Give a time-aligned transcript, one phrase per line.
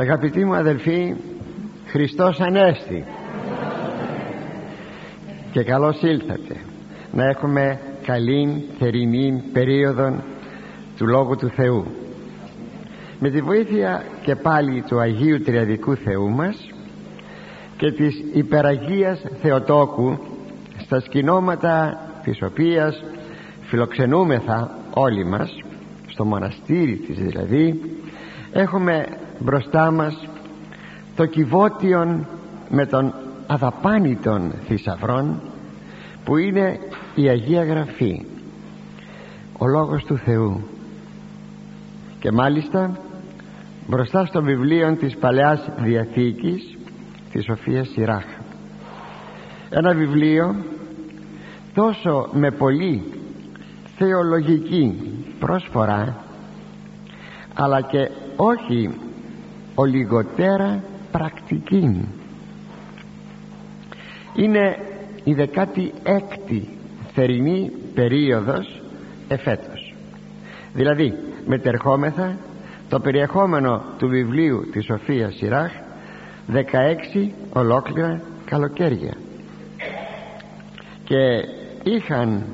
[0.00, 1.14] Αγαπητοί μου αδελφοί
[1.86, 3.04] Χριστός Ανέστη.
[5.52, 6.56] Και καλώς ήλθατε.
[7.12, 10.22] Να έχουμε καλή θερινή περίοδο
[10.96, 11.86] του Λόγου του Θεού.
[13.18, 16.70] Με τη βοήθεια και πάλι του Αγίου Τριαδικού Θεού μας
[17.76, 20.18] και της υπεραγίας Θεοτόκου
[20.78, 23.04] στα σκηνώματα της οποίας
[23.60, 25.50] φιλοξενούμεθα όλοι μας
[26.06, 27.80] στο μοναστήρι της δηλαδή
[28.52, 29.06] έχουμε
[29.40, 30.28] μπροστά μας
[31.16, 32.26] το κυβότιον
[32.68, 33.14] με τον
[33.46, 35.40] αδαπάνητον θησαυρών
[36.24, 36.78] που είναι
[37.14, 38.24] η Αγία Γραφή
[39.58, 40.60] ο Λόγος του Θεού.
[42.18, 42.98] Και μάλιστα
[43.86, 46.78] μπροστά στο βιβλίο της Παλαιάς Διαθήκης
[47.32, 48.24] της Σοφίας Σιράχ.
[49.70, 50.56] Ένα βιβλίο
[51.74, 53.02] τόσο με πολύ
[53.96, 56.16] θεολογική πρόσφορα
[57.54, 58.90] αλλά και όχι
[59.80, 62.08] ολιγοτέρα πρακτική.
[64.34, 64.76] Είναι
[65.24, 66.68] η δεκάτη έκτη
[67.14, 68.82] θερινή περίοδος
[69.28, 69.94] εφέτος.
[70.74, 71.14] Δηλαδή
[71.46, 72.36] μετερχόμεθα
[72.88, 75.72] το περιεχόμενο του βιβλίου της Σοφίας Σιράχ
[76.52, 79.14] 16 ολόκληρα καλοκαίρια.
[81.04, 81.44] Και
[81.82, 82.44] είχαν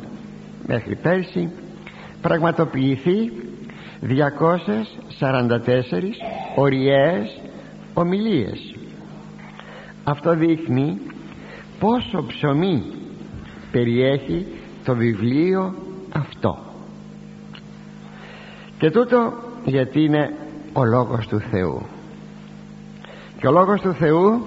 [0.66, 1.50] μέχρι πέρσι
[2.20, 3.32] πραγματοποιηθεί
[4.00, 6.20] 244
[6.54, 7.40] οριές
[7.94, 8.74] ομιλίες.
[10.04, 11.00] Αυτό δείχνει
[11.78, 12.82] πόσο ψωμί
[13.72, 14.46] περιέχει
[14.84, 15.74] το βιβλίο
[16.12, 16.58] αυτό.
[18.78, 19.32] Και τούτο
[19.64, 20.34] γιατί είναι
[20.72, 21.82] ο Λόγος του Θεού.
[23.38, 24.46] Και ο Λόγος του Θεού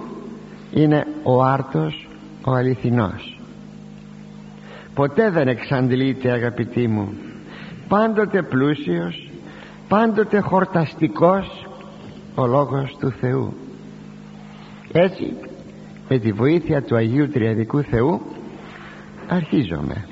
[0.72, 2.08] είναι ο άρτος
[2.44, 3.40] ο αληθινός.
[4.94, 7.14] Ποτέ δεν εξαντλείται αγαπητοί μου.
[7.88, 9.29] Πάντοτε πλούσιος
[9.90, 11.66] πάντοτε χορταστικός
[12.34, 13.54] ο Λόγος του Θεού.
[14.92, 15.36] Έτσι
[16.08, 18.20] με τη βοήθεια του Αγίου Τριαδικού Θεού
[19.28, 20.06] αρχίζομαι.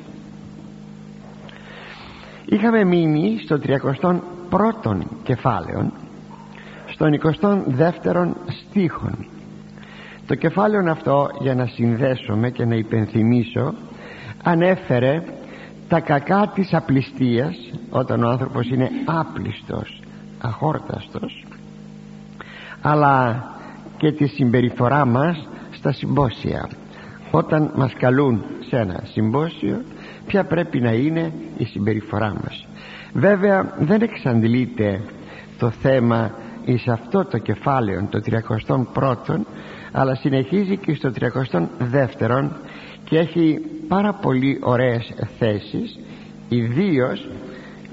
[2.45, 5.93] Είχαμε μείνει στο 31ο κεφάλαιο
[6.87, 9.27] στον 22ο στίχον.
[10.27, 13.75] Το κεφάλαιο αυτό για να συνδέσουμε και να υπενθυμίσω
[14.43, 15.23] ανέφερε
[15.89, 17.57] τα κακά της απληστίας
[17.91, 20.01] όταν ο άνθρωπος είναι άπλιστος
[20.39, 21.45] αχόρταστος
[22.83, 23.45] αλλά
[23.97, 26.69] και τη συμπεριφορά μας στα συμπόσια.
[27.31, 29.83] Όταν μας καλούν σε ένα συμπόσιο
[30.27, 32.67] ποια πρέπει να είναι η συμπεριφορά μας.
[33.13, 35.01] Βέβαια δεν εξαντλείται
[35.59, 36.31] το θέμα
[36.65, 38.21] εις αυτό το κεφάλαιο το
[38.95, 39.41] 31ο
[39.93, 42.49] αλλά συνεχίζει και στο 32ο
[43.09, 45.99] και έχει πάρα πολύ ωραίες θέσεις
[46.49, 47.29] ιδίως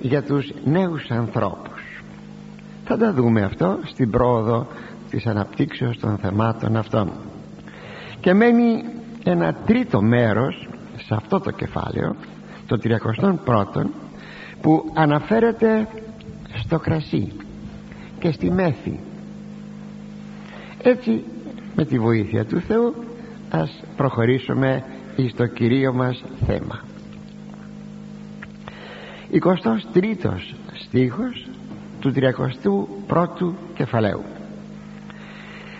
[0.01, 2.03] για τους νέους ανθρώπους.
[2.85, 4.67] Θα τα δούμε αυτό στην πρόοδο
[5.09, 7.11] της αναπτύξεως των θεμάτων αυτών.
[8.19, 8.83] Και μένει
[9.23, 10.67] ένα τρίτο μέρος
[10.97, 12.15] σε αυτό το κεφάλαιο
[12.67, 13.85] το 31ο
[14.61, 15.87] που αναφέρεται
[16.63, 17.31] στο κρασί
[18.19, 18.99] και στη μέθη.
[20.81, 21.23] Έτσι
[21.75, 22.93] με τη βοήθεια του Θεού
[23.49, 24.83] ας προχωρήσουμε
[25.29, 26.83] στο κυρίω μας θέμα.
[29.31, 31.47] 23ος στίχος
[31.99, 34.23] του 31ου κεφαλαίου.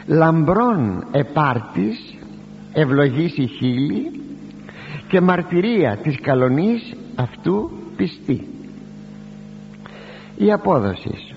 [0.08, 2.16] Λαμπρών επάρτης
[2.74, 4.12] ευλογήσει η χείλη
[5.08, 8.48] και μαρτυρία της καλονής αυτού πιστή
[10.38, 11.36] η απόδοση.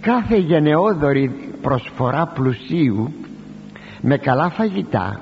[0.00, 3.12] Κάθε γενναιόδορη προσφορά πλουσίου
[4.00, 5.20] με καλά φαγητά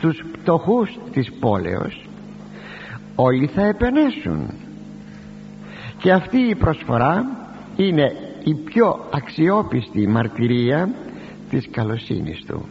[0.00, 2.04] στους πτωχούς της πόλεως
[3.14, 4.50] όλοι θα επενέσουν.
[5.98, 7.26] Και αυτή η προσφορά
[7.76, 8.12] είναι
[8.44, 10.88] η πιο αξιόπιστη μαρτυρία
[11.50, 12.68] της καλοσύνης του.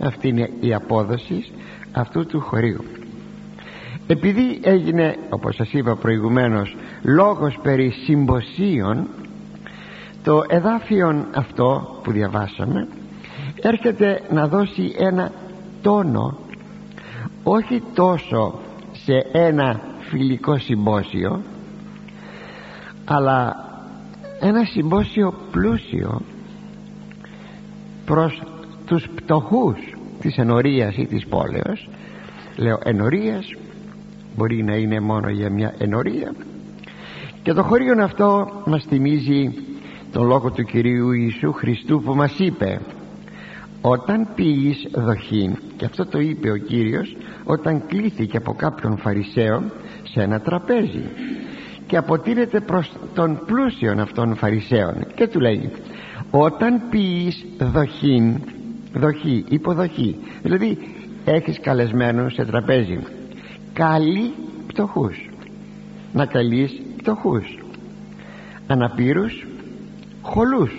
[0.00, 1.44] Αυτή είναι η απόδοση
[1.92, 2.84] αυτού του χωρίου.
[4.06, 9.08] Επειδή έγινε όπως σας είπα προηγουμένως λόγος περί συμποσίων
[10.22, 12.88] το εδάφιο αυτό που διαβάσαμε
[13.60, 15.32] έρχεται να δώσει ένα
[15.86, 16.38] τόνο
[17.42, 18.58] όχι τόσο
[18.92, 21.42] σε ένα φιλικό συμπόσιο
[23.04, 23.56] αλλά
[24.40, 26.20] ένα συμπόσιο πλούσιο
[28.04, 28.42] προς
[28.86, 29.76] τους πτωχούς
[30.20, 31.88] της ενορίας ή της πόλεως.
[32.56, 33.54] Λέω ενορίας
[34.36, 36.34] μπορεί να είναι μόνο για μια ενορία.
[37.42, 39.54] Και το χωρίον αυτό μας θυμίζει
[40.12, 42.80] τον λόγο του Κυρίου Ιησού Χριστού που μας είπε
[43.88, 49.62] όταν πεις δοχή και αυτό το είπε ο Κύριος όταν κλήθηκε από κάποιον Φαρισαίο
[50.02, 51.04] σε ένα τραπέζι
[51.86, 55.70] και αποτείνεται προς τον πλούσιον αυτών Φαρισαίων και του λέει
[56.30, 58.40] όταν πεις δοχήν
[58.94, 60.78] δοχή, υποδοχή δηλαδή
[61.24, 62.98] έχεις καλεσμένο σε τραπέζι
[63.72, 64.32] καλεί
[64.66, 65.30] πτωχούς
[66.12, 67.58] να καλείς πτωχούς
[68.66, 69.46] αναπήρους
[70.22, 70.72] χολούς.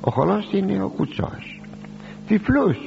[0.00, 1.51] Ο χολός είναι ο κουτσός
[2.26, 2.78] τυφλούς.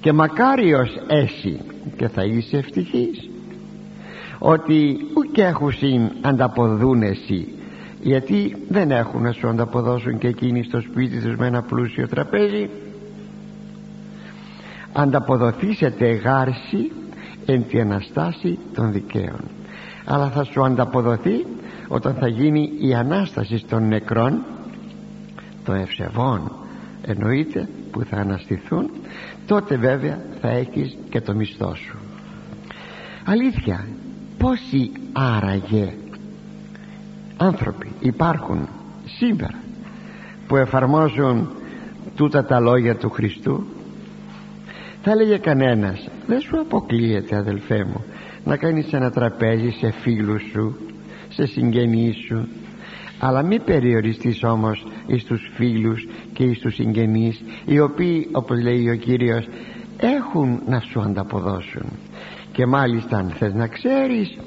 [0.00, 1.60] Και μακάριος έσυ
[1.96, 3.30] και θα είσαι ευτυχής.
[4.38, 7.48] Ότι ουκ έχουσιν ανταποδούν εσύ
[8.02, 12.70] γιατί δεν έχουν να σου ανταποδώσουν και εκείνοι στο σπίτι τους με ένα πλούσιο τραπέζι.
[14.92, 16.92] Ανταποδοθήσετε γάρση
[17.46, 19.40] εν τη Αναστάση των δικαίων.
[20.04, 21.46] Αλλά θα σου ανταποδοθεί
[21.88, 24.42] όταν θα γίνει η Ανάσταση των νεκρών
[25.64, 26.52] των ευσεβών
[27.06, 28.90] εννοείται που θα αναστηθούν
[29.46, 31.98] τότε βέβαια θα έχεις και το μισθό σου.
[33.24, 33.86] Αλήθεια
[34.38, 35.92] πόσοι άραγε
[37.36, 38.68] άνθρωποι υπάρχουν
[39.18, 39.54] σήμερα
[40.46, 41.48] που εφαρμόζουν
[42.16, 43.66] τούτα τα λόγια του Χριστού;
[45.02, 48.04] Θα έλεγε κανένας δεν σου αποκλείεται αδελφέ μου
[48.44, 50.76] να κάνεις ένα τραπέζι σε φίλους σου
[51.28, 52.48] σε συγγενείς σου
[53.20, 58.90] αλλά μην περιοριστείς όμως εις τους φίλους και εις τους συγγενείς οι οποίοι όπως λέει
[58.90, 59.46] ο Κύριος
[59.96, 61.88] έχουν να σου ανταποδώσουν.
[62.52, 64.38] Και μάλιστα αν θες να ξέρεις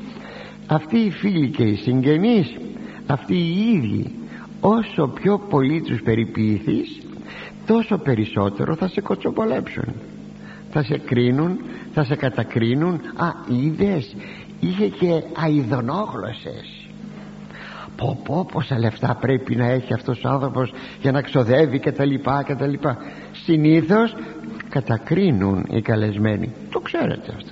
[0.68, 2.58] αυτοί οι φίλοι και οι συγγενείς
[3.06, 4.12] αυτοί οι ίδιοι
[4.60, 7.02] όσο πιο πολύ τους περιποιηθείς
[7.66, 9.94] τόσο περισσότερο θα σε κοτσοπολέψουν.
[10.72, 11.60] Θα σε κρίνουν
[11.94, 12.94] θα σε κατακρίνουν.
[13.16, 14.16] Α είδες
[14.60, 16.83] είχε και αειδονόγλωσσες
[18.04, 22.06] πω πω πόσα λεφτά πρέπει να έχει αυτός ο άνθρωπος για να ξοδεύει και τα
[22.06, 22.98] λοιπά και τα λοιπά.
[23.46, 24.16] Συνήθως
[24.70, 26.54] κατακρίνουν οι καλεσμένοι.
[26.70, 27.52] Το ξέρετε αυτό.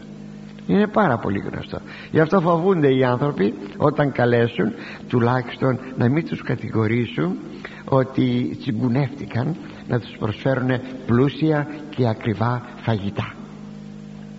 [0.68, 1.80] Είναι πάρα πολύ γνωστό.
[2.12, 4.74] Γι' αυτό φοβούνται οι άνθρωποι όταν καλέσουν
[5.08, 7.38] τουλάχιστον να μην τους κατηγορήσουν
[7.86, 9.56] ότι τσιγκουνεύτηκαν
[9.88, 10.72] να τους προσφέρουν
[11.06, 13.34] πλούσια και ακριβά φαγητά.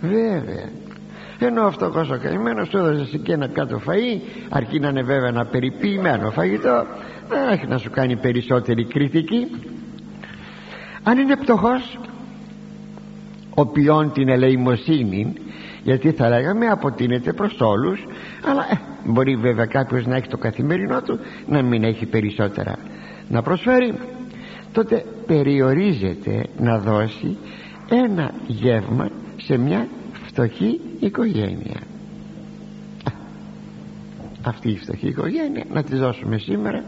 [0.00, 0.68] Βέβαια
[1.44, 5.44] ενώ αυτό ο καημένος του έδωσε και ένα κάτω φαΐ αρκεί να είναι βέβαια ένα
[5.44, 6.86] περιποιημένο φαγητό.
[7.28, 9.46] Δεν έχει να σου κάνει περισσότερη κριτική.
[11.02, 11.98] Αν είναι πτωχός
[13.54, 15.32] ο ποιόν την ελεημοσύνη
[15.82, 18.06] γιατί θα λέγαμε αποτείνεται προς όλους
[18.50, 22.78] αλλά ε, μπορεί βέβαια κάποιος να έχει το καθημερινό του να μην έχει περισσότερα
[23.28, 23.94] να προσφέρει.
[24.72, 27.36] Τότε περιορίζεται να δώσει
[27.90, 29.88] ένα γεύμα σε μια
[30.32, 31.80] φτωχή οικογένεια.
[34.42, 36.84] Αυτή η φτωχή οικογένεια να τη δώσουμε σήμερα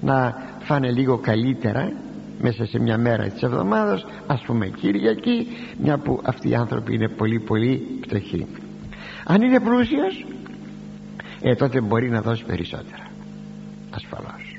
[0.00, 1.92] να φάνε λίγο καλύτερα
[2.40, 5.46] μέσα σε μια μέρα της εβδομάδας ας πούμε Κυριακή
[5.82, 8.46] μια που αυτοί οι άνθρωποι είναι πολύ πολύ φτωχοί.
[9.24, 10.26] Αν είναι πλούσιος
[11.40, 13.06] ε, τότε μπορεί να δώσει περισσότερα.
[13.90, 14.58] Ασφαλώς.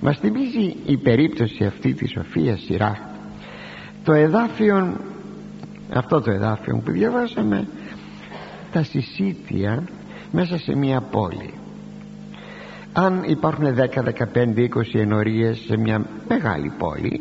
[0.00, 3.10] Μας θυμίζει η περίπτωση αυτή της Σοφίας Σειρά
[4.04, 4.96] το εδάφιο
[5.92, 7.66] αυτό το εδάφιο που διαβάσαμε
[8.72, 9.84] τα συσίτια
[10.32, 11.54] μέσα σε μια πόλη.
[12.92, 14.02] Αν υπάρχουν 10,
[14.34, 17.20] 15, 20 ενορίες σε μια μεγάλη πόλη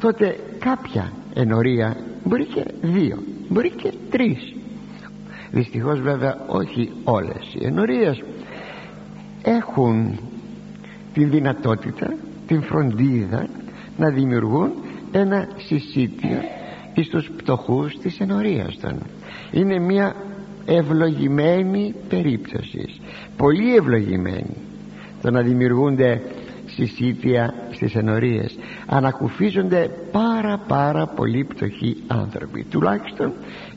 [0.00, 3.18] τότε κάποια ενορία μπορεί και δύο
[3.48, 4.54] μπορεί και τρεις.
[5.50, 8.22] Δυστυχώς βέβαια όχι όλες οι ενορίες
[9.42, 10.18] έχουν
[11.12, 12.14] την δυνατότητα
[12.46, 13.48] την φροντίδα
[13.96, 14.72] να δημιουργούν
[15.12, 16.38] ένα συσίτιο
[16.98, 19.02] εις τους πτωχούς της ενορίας των.
[19.50, 20.14] Είναι μια
[20.66, 22.88] ευλογημένη περίπτωση.
[23.36, 24.56] Πολύ ευλογημένη.
[25.22, 26.22] Το να δημιουργούνται
[26.66, 28.58] συσίτια στις ενορίες.
[28.86, 32.64] Ανακουφίζονται πάρα πάρα πολύ πτωχοί άνθρωποι.
[32.64, 33.32] Τουλάχιστον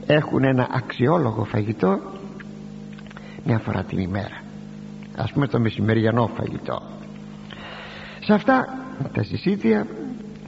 [0.05, 1.99] έχουν ένα αξιόλογο φαγητό
[3.43, 4.41] μια φορά την ημέρα.
[5.17, 6.81] Ας πούμε το μεσημεριανό φαγητό.
[8.23, 8.67] Σε αυτά
[9.13, 9.87] τα συσίτια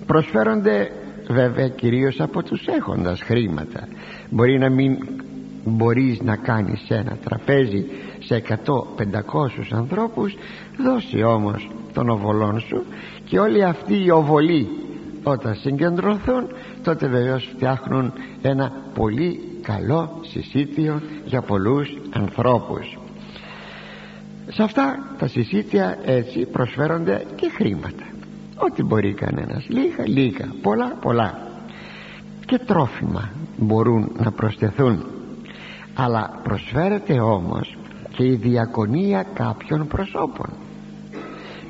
[0.05, 0.91] προσφέρονται
[1.29, 3.87] βέβαια κυρίως από τους έχοντας χρήματα.
[4.29, 4.97] Μπορεί να μην
[5.65, 7.85] μπορείς να κάνεις ένα τραπέζι
[8.19, 8.53] σε 100-500
[9.71, 10.35] ανθρώπους
[10.77, 12.83] δώσει όμως τον οβολόν σου
[13.25, 14.67] και όλοι αυτοί οι οβολοί
[15.23, 16.47] όταν συγκεντρωθούν
[16.83, 22.97] τότε βεβαίως φτιάχνουν ένα πολύ καλό συσίτιο για πολλούς ανθρώπους.
[24.47, 28.03] Σε αυτά τα συσίτια έτσι προσφέρονται και χρήματα
[28.65, 29.65] ό,τι μπορεί κανένας.
[29.67, 30.51] Λίγα λίγα.
[30.61, 31.37] Πολλά πολλά.
[32.45, 35.05] Και τρόφιμα μπορούν να προσθεθούν.
[35.93, 37.77] Αλλά προσφέρεται όμως
[38.15, 40.49] και η διακονία κάποιων προσώπων.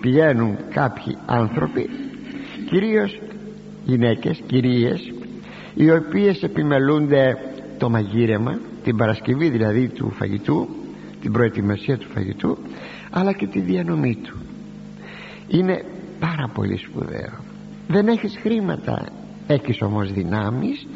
[0.01, 1.89] Πηγαίνουν κάποιοι άνθρωποι
[2.69, 3.19] κυρίως
[3.85, 5.13] γυναίκες, κυρίες
[5.73, 7.37] οι οποίες επιμελούνται
[7.77, 10.67] το μαγείρεμα την Παρασκευή δηλαδή του φαγητού
[11.21, 12.57] την προετοιμασία του φαγητού
[13.09, 14.37] αλλά και τη διανομή του.
[15.47, 15.83] Είναι
[16.25, 17.33] πάρα πολύ σπουδαίο.
[17.87, 19.05] Δεν έχεις χρήματα.
[19.47, 20.87] Έχεις όμως δυνάμεις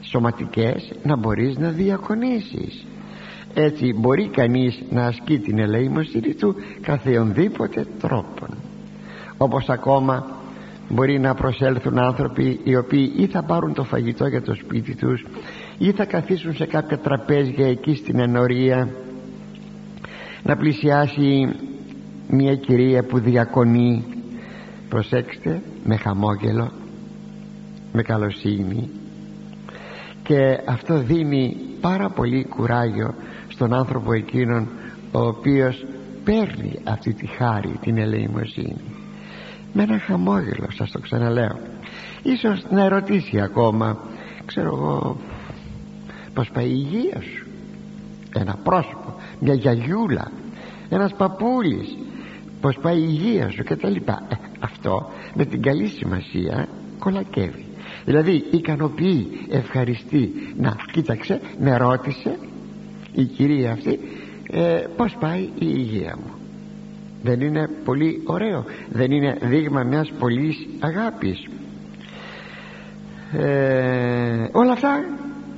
[0.00, 2.86] σωματικές να μπορείς να διακονήσεις.
[3.54, 8.48] Έτσι μπορεί κανείς να ασκεί την ελεημοσύνη του καθεονδήποτε τρόπον.
[9.36, 10.26] Όπως ακόμα
[10.88, 15.24] μπορεί να προσέλθουν άνθρωποι οι οποίοι ή θα πάρουν το φαγητό για το σπίτι τους
[15.78, 18.88] ή θα καθίσουν σε κάποια τραπέζια εκεί στην ενορία
[20.42, 21.48] να πλησιάσει
[22.28, 24.17] μια κυρία που διακονεί
[24.88, 26.72] προσέξτε με χαμόγελο
[27.92, 28.90] με καλοσύνη.
[30.22, 33.14] Και αυτό δίνει πάρα πολύ κουράγιο
[33.48, 34.68] στον άνθρωπο εκείνον
[35.12, 35.86] ο οποίος
[36.24, 38.94] παίρνει αυτή τη χάρη την ελεημοσύνη.
[39.72, 41.58] Με ένα χαμόγελο σας το ξαναλέω.
[42.22, 43.98] Ίσως να ερωτήσει ακόμα
[44.46, 45.16] ξέρω εγώ
[46.34, 47.46] πως πάει η υγεία σου;
[48.34, 50.30] Ένα πρόσωπο μια γιαγιούλα
[50.88, 51.96] ένας παππούλης
[52.60, 54.26] πως πάει η υγεία σου και τα λοιπά.
[54.28, 57.64] Ε, αυτό με την καλή σημασία κολακεύει.
[58.04, 60.32] Δηλαδή ικανοποιεί ευχαριστεί.
[60.56, 62.38] Να κοίταξε με ρώτησε
[63.12, 63.98] η κυρία αυτή
[64.50, 66.32] ε, πως πάει η υγεία μου.
[67.22, 68.64] Δεν είναι πολύ ωραίο.
[68.88, 71.48] Δεν είναι δείγμα μιας πολλής αγάπης.
[73.32, 75.04] Ε, όλα αυτά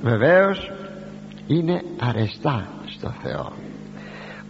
[0.01, 0.71] βεβαίως
[1.47, 3.60] είναι αρεστά στο Θεό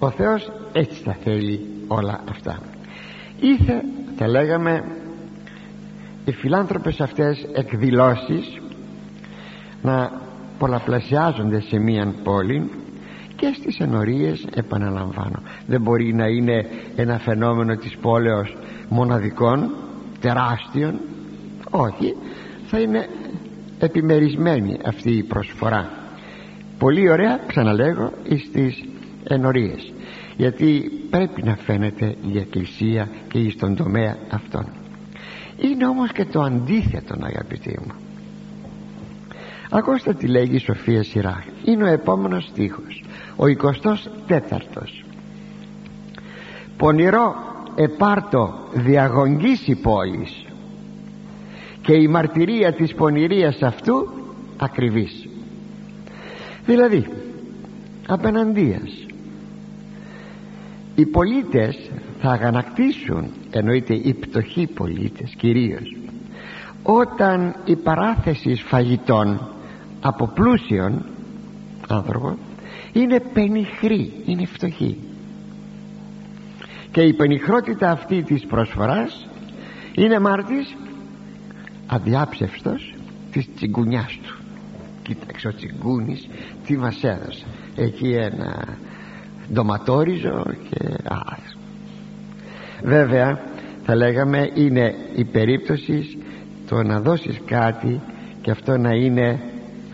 [0.03, 2.59] ο Θεός έτσι τα θέλει όλα αυτά.
[3.39, 3.83] Ήθε
[4.17, 4.83] θα λέγαμε
[6.25, 8.61] οι φιλάνθρωπες αυτές εκδηλώσεις
[9.81, 10.11] να
[10.57, 12.69] πολλαπλασιάζονται σε μίαν πόλη
[13.35, 16.65] και στις ενορίες επαναλαμβάνω δεν μπορεί να είναι
[16.95, 18.55] ένα φαινόμενο της πόλεως
[18.89, 19.71] μοναδικών
[20.19, 20.99] τεράστιων.
[21.69, 22.15] Όχι
[22.67, 23.09] θα είναι
[23.79, 25.89] επιμερισμένη αυτή η προσφορά.
[26.77, 28.11] Πολύ ωραία ξαναλέγω
[28.47, 28.83] στις
[29.31, 29.93] ενορίες
[30.37, 34.65] γιατί πρέπει να φαίνεται η εκκλησία και στον τομέα αυτόν
[35.57, 37.93] είναι όμως και το αντίθετο αγαπητοί μου.
[39.69, 43.03] Ακούστε τι λέγει η Σοφία Σειρά είναι ο επόμενος στίχος.
[43.35, 43.43] Ο
[44.27, 45.05] 24ος
[46.77, 47.35] πονηρό
[47.75, 50.45] επάρτο διαγωγής η πόλης
[51.81, 54.09] και η μαρτυρία της πονηρίας αυτού
[54.57, 55.29] ακριβής
[56.65, 57.07] δηλαδή
[58.07, 59.05] απέναντίας
[60.95, 65.95] οι πολίτες θα αγανακτήσουν εννοείται οι πτωχοί πολίτες κυρίως
[66.83, 69.49] όταν η παράθεση φαγητών
[70.01, 71.05] από πλούσιον
[71.87, 72.37] άνθρωπο
[72.93, 74.97] είναι πενιχρή, είναι φτωχή.
[76.91, 79.27] Και η πενιχρότητα αυτή της προσφοράς
[79.95, 80.75] είναι μάρτης
[81.87, 82.95] αδιάψευστος
[83.31, 84.37] της τσιγκουνιάς του.
[85.03, 86.27] Κοίταξε ο τσιγκούνης
[86.65, 87.45] τι μας έδωσε.
[87.75, 88.77] Εκεί ένα
[89.53, 91.19] ντοματόριζο και α,
[92.83, 93.39] βέβαια
[93.83, 96.17] θα λέγαμε είναι η περίπτωση
[96.67, 98.01] το να δώσεις κάτι
[98.41, 99.39] και αυτό να είναι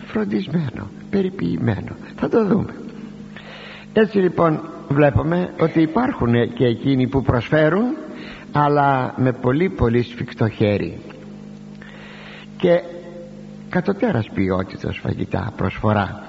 [0.06, 1.96] φροντισμένο περιποιημένο.
[2.16, 2.74] Θα το δούμε.
[3.94, 7.96] Έτσι λοιπόν βλέπουμε ότι υπάρχουν και εκείνοι που προσφέρουν
[8.52, 10.98] αλλά με πολύ πολύ σφιχτό χέρι.
[12.58, 12.82] Και
[13.70, 16.27] κατωτέρας ποιότητας φαγητά προσφορά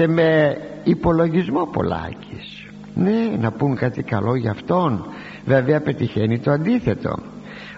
[0.00, 2.66] και με υπολογισμό πολλάκις.
[2.94, 5.06] Ναι να πούν κάτι καλό για αυτόν.
[5.44, 7.18] Βέβαια πετυχαίνει το αντίθετο.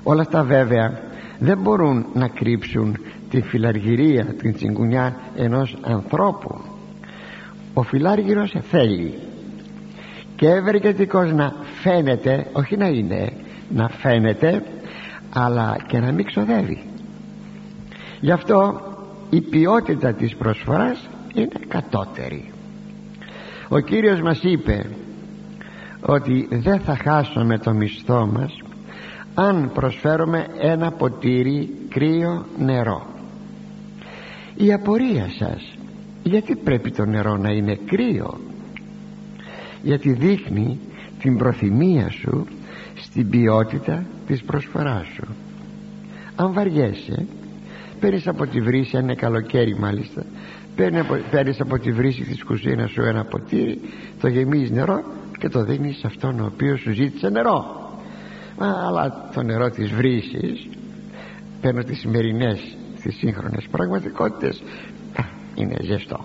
[0.03, 1.01] Όλα αυτά βέβαια
[1.39, 2.97] δεν μπορούν να κρύψουν
[3.31, 6.61] τη φιλαργυρία την τσιγκουνιά ενός ανθρώπου.
[7.75, 9.15] Ο φιλάργυρος θέλει
[10.37, 13.33] και ευεργετικός να φαίνεται όχι να είναι
[13.69, 14.63] να φαίνεται
[15.35, 16.83] αλλά και να μην ξοδεύει.
[18.21, 18.81] Γι' αυτό
[19.31, 22.51] η ποιότητα της προσφοράς είναι κατώτερη.
[23.69, 24.87] Ο Κύριος μας είπε
[26.01, 28.53] ότι δεν θα χάσουμε το μισθό μας
[29.35, 33.07] αν προσφέρουμε ένα ποτήρι κρύο νερό.
[34.57, 35.77] Η απορία σας
[36.23, 38.41] γιατί πρέπει το νερό να είναι κρύο;
[39.83, 40.79] Γιατί δείχνει
[41.19, 42.47] την προθυμία σου
[42.95, 45.27] στην ποιότητα της προσφοράς σου.
[46.37, 47.27] Αν βαριέσαι
[48.01, 50.25] παίρνεις από τη βρύση αν είναι καλοκαίρι μάλιστα
[51.31, 53.81] παίρνεις από τη βρύση της κουζίνας σου ένα ποτήρι
[54.21, 55.03] το γεμίζεις νερό
[55.39, 57.65] και το δίνεις σε αυτόν ο οποίος σου ζήτησε νερό.
[58.59, 60.69] Αλλά το νερό της βρύσης
[61.61, 64.63] παίρνω τις σημερινές τις σύγχρονες πραγματικότητες
[65.55, 66.25] είναι ζεστό.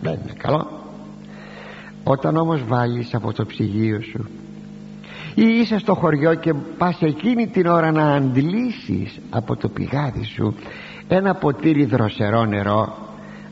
[0.00, 0.66] Δεν είναι καλό.
[2.04, 4.28] Όταν όμως βάλεις από το ψυγείο σου
[5.34, 10.54] ή είσαι στο χωριό και πας εκείνη την ώρα να αντλήσεις από το πηγάδι σου
[11.08, 12.98] ένα ποτήρι δροσερό νερό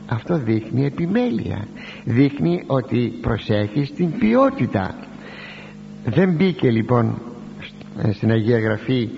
[0.07, 1.67] αυτό δείχνει επιμέλεια.
[2.03, 4.95] Δείχνει ότι προσέχεις την ποιότητα.
[6.05, 7.21] Δεν μπήκε λοιπόν
[8.03, 9.09] ε, στην Αγία Γραφή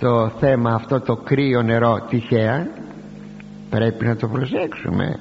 [0.00, 2.68] το θέμα αυτό το κρύο νερό τυχαία.
[3.70, 5.18] Πρέπει να το προσέξουμε.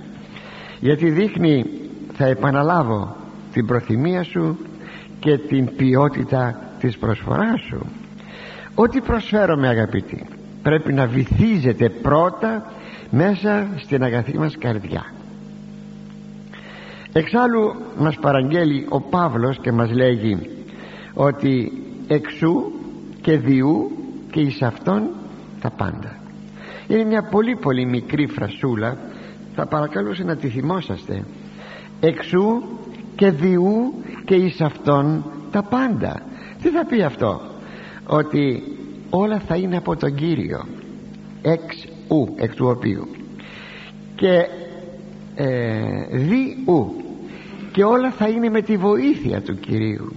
[0.80, 1.66] Γιατί δείχνει
[2.14, 3.16] θα επαναλάβω
[3.54, 4.58] την προθυμία σου
[5.20, 7.86] και την ποιότητα της προσφοράς σου.
[8.76, 10.26] Ό,τι προσφέρομαι αγαπητοί
[10.64, 12.72] πρέπει να βυθίζεται πρώτα
[13.12, 15.14] μέσα στην αγαθή μας καρδιά.
[17.14, 20.38] Εξάλλου μας παραγγέλει ο Παύλος και μας λέγει
[21.14, 21.72] ότι
[22.08, 22.72] εξού
[23.22, 23.92] και διού
[24.32, 25.10] και εις αυτόν
[25.62, 26.18] τα πάντα.
[26.88, 28.98] Είναι μια πολύ πολύ μικρή φρασούλα.
[29.56, 31.24] Θα παρακαλούσε να τη θυμόσαστε.
[32.00, 32.64] Εξού
[33.16, 33.94] και διού
[34.26, 36.22] και εις αυτόν τα πάντα.
[36.62, 37.42] Τι θα πει αυτό;
[38.06, 38.64] Ότι
[39.10, 40.66] όλα θα είναι από τον Κύριο.
[41.42, 43.08] Εξ ου εκ του οποίου.
[44.16, 44.48] Και
[45.36, 46.94] ε, δι ου.
[47.72, 50.12] Και όλα θα είναι με τη βοήθεια του Κυρίου.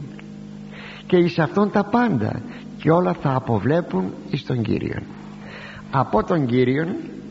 [1.07, 2.43] Και εις αυτόν τα πάντα
[2.79, 5.03] και όλα θα αποβλέπουν εις τον Κύριον.
[5.91, 6.89] Από τον Κύριον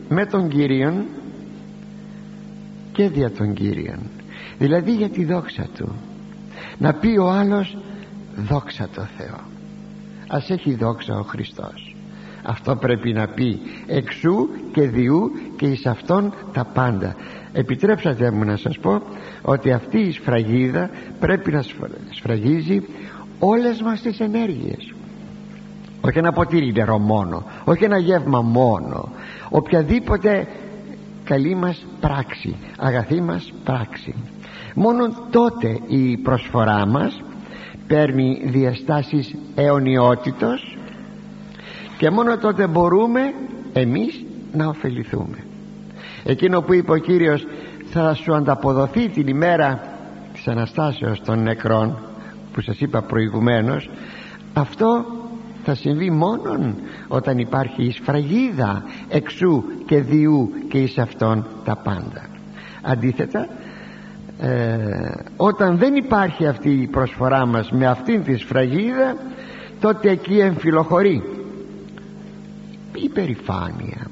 [0.08, 1.04] με τον Κύριον
[2.92, 4.00] και δια τον Κύριον.
[4.58, 5.92] Δηλαδή για τη δόξα του.
[6.78, 7.76] Να πει ο άλλος
[8.36, 9.50] δόξα το Θεό
[10.32, 11.91] ας έχει δόξα ο Χριστός
[12.42, 17.16] αυτό πρέπει να πει εξού και διού και εις αυτόν τα πάντα.
[17.52, 19.02] Επιτρέψατε μου να σας πω
[19.42, 21.64] ότι αυτή η σφραγίδα πρέπει να
[22.10, 22.82] σφραγίζει
[23.38, 24.94] όλες μας τις ενέργειες.
[26.00, 29.08] Όχι ένα ποτήρι νερό μόνο όχι ένα γεύμα μόνο.
[29.48, 30.46] Οποιαδήποτε
[31.24, 34.14] καλή μας πράξη αγαθή μας πράξη.
[34.74, 37.22] Μόνο τότε η προσφορά μας
[37.86, 40.76] παίρνει διαστάσεις αιωνιότητος
[42.02, 43.20] και μόνο τότε μπορούμε
[43.72, 45.36] εμείς να ωφεληθούμε.
[46.24, 47.46] Εκείνο που είπε ο Κύριος
[47.90, 49.80] θα σου ανταποδοθεί την ημέρα
[50.32, 51.98] της Αναστάσεως των νεκρών
[52.52, 53.90] που σας είπα προηγουμένως
[54.52, 55.04] αυτό
[55.64, 56.74] θα συμβεί μόνον
[57.08, 62.28] όταν υπάρχει η σφραγίδα εξού και διού και εις αυτόν τα πάντα.
[62.82, 63.48] Αντίθετα
[64.40, 64.76] ε,
[65.36, 69.16] όταν δεν υπάρχει αυτή η προσφορά μας με αυτήν τη σφραγίδα
[69.80, 71.22] τότε εκεί εμφυλοχωρεί
[72.94, 74.10] υπερηφάνεια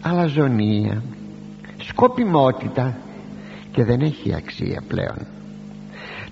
[0.00, 1.02] αλαζονία
[1.76, 2.96] σκοπιμότητα
[3.72, 5.26] και δεν έχει αξία πλέον.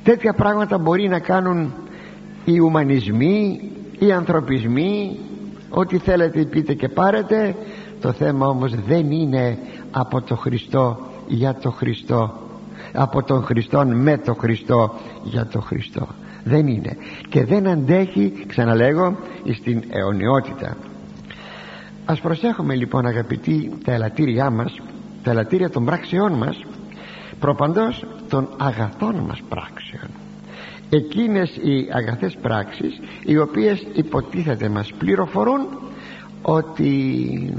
[0.03, 1.73] Τέτοια πράγματα μπορεί να κάνουν
[2.45, 3.61] οι ουμανισμοί
[3.99, 5.19] οι ανθρωπισμοί
[5.69, 7.55] ό,τι θέλετε πείτε και πάρετε.
[8.01, 9.59] Το θέμα όμως δεν είναι
[9.91, 12.35] από το Χριστό για το Χριστό
[12.93, 16.09] από τον Χριστό με το Χριστό για το Χριστό.
[16.45, 16.97] Δεν είναι.
[17.29, 19.17] Και δεν αντέχει ξαναλέγω
[19.53, 20.77] στην αιωνιότητα
[22.11, 24.81] ας προσέχουμε λοιπόν αγαπητοί τα ελαττήριά μας
[25.23, 26.65] τα ελαττήρια των πράξεών μας
[27.41, 30.11] προπαντός των αγαθών μας πράξεων.
[30.91, 35.67] Εκείνες οι αγαθές πράξεις οι οποίες υποτίθεται μας πληροφορούν
[36.43, 37.55] ότι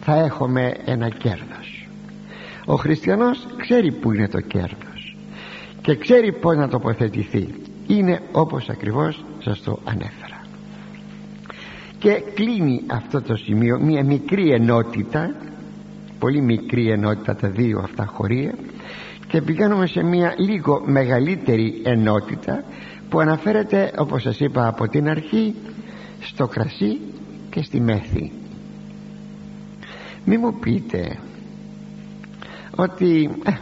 [0.00, 1.88] θα έχουμε ένα κέρδος.
[2.66, 5.16] Ο χριστιανός ξέρει που είναι το κέρδος
[5.82, 7.54] και ξέρει πως να τοποθετηθεί.
[7.86, 10.29] Είναι όπως ακριβώς σας το ανέφερα
[12.00, 15.34] και κλείνει αυτό το σημείο μια μικρή ενότητα
[16.18, 18.54] πολύ μικρή ενότητα τα δύο αυτά χωρία
[19.26, 22.64] και πηγαίνουμε σε μια λίγο μεγαλύτερη ενότητα
[23.08, 25.54] που αναφέρεται όπως σας είπα από την αρχή
[26.20, 27.00] στο κρασί
[27.50, 28.32] και στη μέθη.
[30.24, 31.18] Μη μου πείτε
[32.76, 33.52] ότι ε,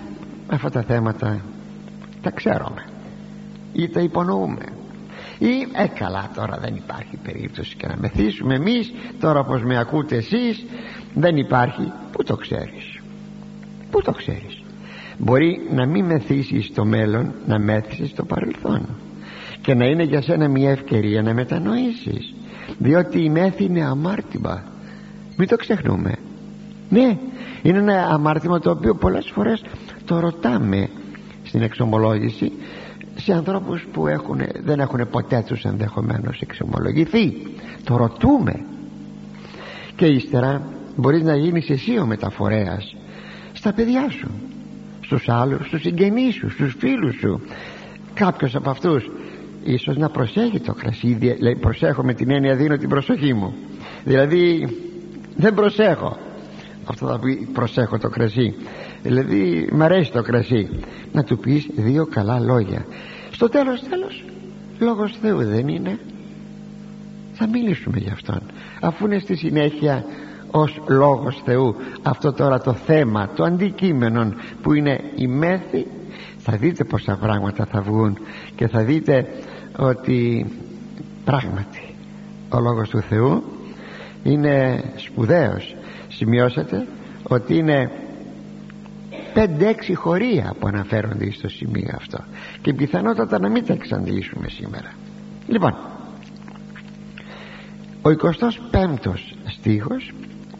[0.46, 1.40] αυτά τα θέματα
[2.22, 2.84] τα ξέρουμε
[3.72, 4.77] ή τα υπονοούμε
[5.38, 10.16] ή ε καλά τώρα δεν υπάρχει περίπτωση και να μεθύσουμε εμείς τώρα πως με ακούτε
[10.16, 10.64] εσείς
[11.14, 11.92] δεν υπάρχει.
[12.12, 13.00] Που το ξέρεις;
[13.90, 14.62] Που το ξέρεις;
[15.18, 18.88] Μπορεί να μην μεθύσεις στο μέλλον να μέθησες στο παρελθόν.
[19.60, 22.34] Και να είναι για σένα μια ευκαιρία να μετανοήσεις.
[22.78, 24.62] Διότι η μέθη είναι αμάρτημα.
[25.36, 26.14] Μην το ξεχνούμε.
[26.88, 27.18] Ναι
[27.62, 29.62] είναι ένα αμάρτημα το οποίο πολλές φορές
[30.04, 30.88] το ρωτάμε
[31.42, 32.52] στην εξομολόγηση
[33.20, 37.32] σε ανθρώπους που έχουν, δεν έχουν ποτέ τους ενδεχομένως εξομολογηθεί.
[37.84, 38.64] Το ρωτούμε.
[39.96, 40.62] Και ύστερα
[40.96, 42.96] μπορείς να γίνεις εσύ ο μεταφορέας
[43.52, 44.28] στα παιδιά σου
[45.00, 47.40] στους άλλους, στους συγγενείς σου, στους φίλους σου.
[48.14, 49.10] Κάποιος από αυτούς
[49.64, 53.54] ίσως να προσέχει το κρασί λέει προσέχω με την έννοια δίνω την προσοχή μου.
[54.04, 54.68] Δηλαδή
[55.36, 56.16] δεν προσέχω
[56.90, 58.54] αυτό θα πει προσέχω το κρασί
[59.02, 60.68] δηλαδή μ' αρέσει το κρασί
[61.12, 62.86] να του πεις δύο καλά λόγια.
[63.30, 64.24] Στο τέλος τέλος
[64.78, 65.98] λόγος Θεού δεν είναι.
[67.32, 68.40] Θα μιλήσουμε γι' αυτόν.
[68.80, 70.04] Αφού είναι στη συνέχεια
[70.50, 75.86] ως λόγος Θεού αυτό τώρα το θέμα το αντικείμενο που είναι η μέθη
[76.38, 78.18] θα δείτε πόσα πράγματα θα βγουν
[78.54, 79.26] και θα δείτε
[79.76, 80.46] ότι
[81.24, 81.94] πράγματι
[82.48, 83.42] ο Λόγος του Θεού
[84.22, 85.76] είναι σπουδαίος
[86.18, 86.86] σημειώσατε
[87.22, 87.90] ότι είναι
[89.34, 89.44] 5-6
[89.94, 92.18] χωρία που αναφέρονται στο σημείο αυτό.
[92.60, 94.92] Και πιθανότατα να μην τα εξαντλήσουμε σήμερα.
[95.46, 95.74] Λοιπόν
[98.02, 100.12] ο 25ος στίχος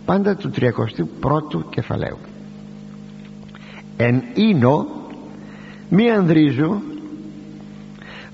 [0.04, 2.18] πάντα του 31ου κεφαλαίου.
[3.96, 4.86] Εν ίνο
[5.88, 6.82] μη ανδρίζου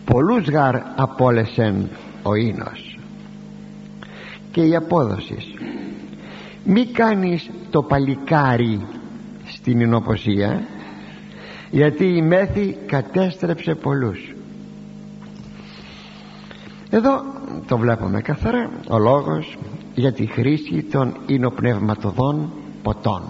[0.05, 1.89] πολλούς γαρ απόλεσεν
[2.23, 2.99] ο ίνος
[4.51, 5.37] και η απόδοση
[6.65, 8.81] μη κάνεις το παλικάρι
[9.47, 10.63] στην εινοποσία
[11.71, 14.35] γιατί η μέθη κατέστρεψε πολλούς.
[16.91, 17.23] Εδώ
[17.67, 19.59] το βλέπουμε καθαρά ο λόγος
[19.95, 23.23] για τη χρήση των ινοπνευματοδών ποτών.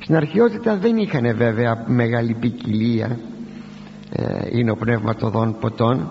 [0.00, 3.18] Στην αρχαιότητα δεν είχαν βέβαια μεγάλη ποικιλία
[4.10, 6.10] ε, ινοπνευματοδών ποτών.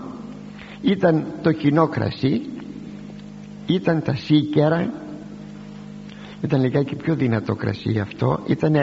[0.82, 2.42] Ήταν το κοινό κρασί
[3.74, 4.92] ήταν τα σίκερα
[6.42, 8.40] ήταν λιγάκι πιο δυνατό κρασί αυτό.
[8.46, 8.76] Ήταν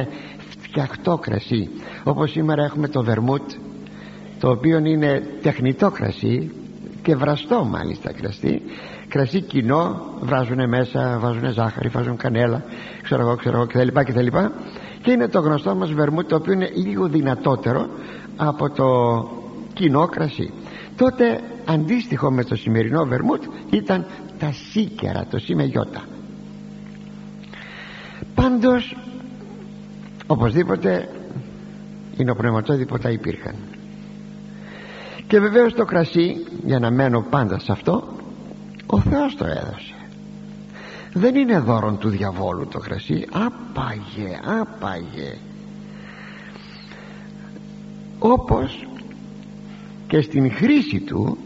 [0.48, 1.68] φτιαχτό κρασί.
[2.04, 3.50] Όπως σήμερα έχουμε το βερμούτ
[4.40, 6.50] το οποίο είναι τεχνητό κρασί
[7.02, 8.62] και βραστό μάλιστα κρασί.
[9.08, 12.64] Κρασί κοινό βράζουν μέσα βάζουν ζάχαρη, βάζουν κανέλα
[13.02, 14.26] ξέρω εγώ, ξέρω εγώ κτλ κτλ.
[15.02, 17.88] Και είναι το γνωστό μας βερμούτ το οποίο είναι λίγο δυνατότερο
[18.36, 18.84] από το
[19.72, 20.52] κοινό κρασί.
[20.96, 24.06] Τότε αντίστοιχο με το σημερινό βερμούτ ήταν
[24.38, 26.04] τα σίκερα το σιμεγιώτα
[28.46, 28.96] πάντως
[30.26, 31.08] οπωσδήποτε
[32.16, 32.36] είναι ο
[33.10, 33.54] υπήρχαν.
[35.26, 38.08] Και βεβαίως το κρασί για να μένω πάντα σε αυτό
[38.86, 39.94] ο Θεός το έδωσε.
[41.12, 43.26] Δεν είναι δώρον του διαβόλου το κρασί.
[43.32, 45.38] Άπαγε άπαγε.
[48.18, 48.88] Όπως
[50.06, 51.38] και στην χρήση του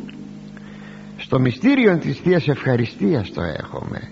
[1.17, 4.11] στο μυστήριο της Θείας Ευχαριστίας το έχουμε.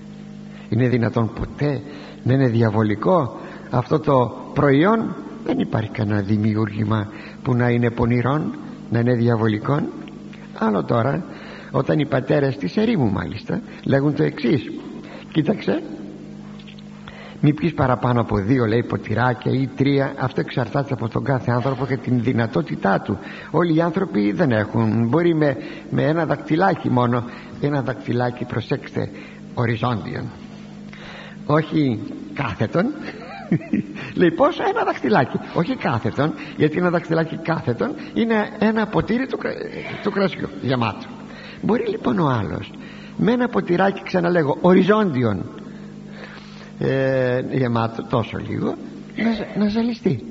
[0.69, 1.83] Είναι δυνατόν ποτέ
[2.23, 3.37] να είναι διαβολικό.
[3.71, 7.09] Αυτό το προϊόν δεν υπάρχει κανένα δημιούργημα
[7.43, 8.55] που να είναι πονηρόν
[8.91, 9.81] να είναι διαβολικό
[10.59, 11.25] άλλο τώρα
[11.71, 14.71] όταν οι πατέρες της ερήμου μάλιστα λέγουν το εξής.
[15.33, 15.83] Κοίταξε
[17.41, 20.15] μη πεις παραπάνω από δύο λέει ποτηράκια ή τρία.
[20.19, 23.19] Αυτό εξαρτάται από τον κάθε άνθρωπο και την δυνατότητά του.
[23.51, 25.09] Όλοι οι άνθρωποι δεν έχουν.
[25.09, 25.57] Μπορεί με,
[25.91, 27.25] με ένα δακτυλάκι μόνο.
[27.61, 29.11] Ένα δακτυλάκι προσέξτε
[29.55, 30.25] οριζόντιον
[31.51, 32.01] όχι
[32.35, 32.87] κάθετον.
[34.21, 35.39] Λέει πόσο ένα δαχτυλάκι.
[35.55, 39.39] Όχι κάθετον γιατί ένα δαχτυλάκι κάθετον είναι ένα ποτήρι του,
[40.03, 41.07] του κρασιού γεμάτο.
[41.63, 42.71] Μπορεί λοιπόν ο άλλος
[43.17, 45.45] με ένα ποτηράκι ξαναλέγω οριζόντιον
[46.79, 48.75] ε, γεμάτο τόσο λίγο
[49.17, 50.25] να, να ζαλιστεί.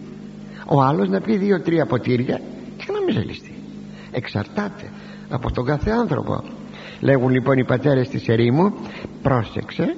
[0.66, 2.42] Ο άλλος να πει δύο-τρία ποτήρια
[2.78, 3.54] και να μην ζαλιστεί.
[4.12, 4.92] Εξαρτάται
[5.30, 6.44] από τον κάθε άνθρωπο.
[7.00, 8.74] Λέγουν λοιπόν οι πατέρες της ερήμου
[9.22, 9.96] πρόσεξε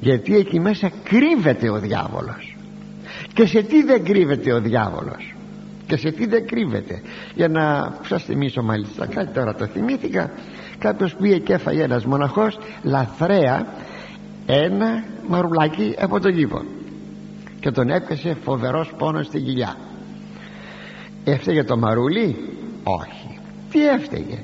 [0.00, 2.56] γιατί εκεί μέσα κρύβεται ο διάβολος.
[3.32, 5.34] Και σε τι δεν κρύβεται ο διάβολος.
[5.86, 7.02] Και σε τι δεν κρύβεται.
[7.34, 10.30] Για να σας θυμίσω μάλιστα κάτι τώρα το θυμήθηκα.
[10.78, 13.66] Κάποιος πήγε και έφαγε ένας μοναχός λαθρέα
[14.46, 16.62] ένα μαρουλάκι από τον κήπο
[17.60, 19.76] και τον έπιασε φοβερός πόνος στη κοιλιά.
[21.24, 22.36] Έφταιγε το μαρούλι;
[22.82, 23.38] Όχι.
[23.70, 24.38] Τι έφταιγε;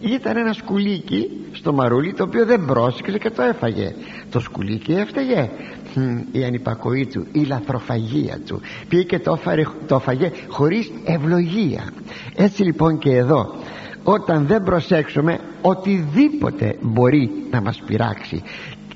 [0.00, 3.94] Ήταν ένα σκουλίκι στο μαρούλι το οποίο δεν πρόσεξε και το έφαγε.
[4.30, 5.50] Το σκουλίκι έφταιγε.
[6.32, 8.60] Η ανυπακοή του η λαθροφαγία του.
[8.88, 11.92] Πήγε και το, έφαγε, το έφαγε χωρίς ευλογία.
[12.34, 13.54] Έτσι λοιπόν και εδώ
[14.02, 18.42] όταν δεν προσέξουμε οτιδήποτε μπορεί να μας πειράξει.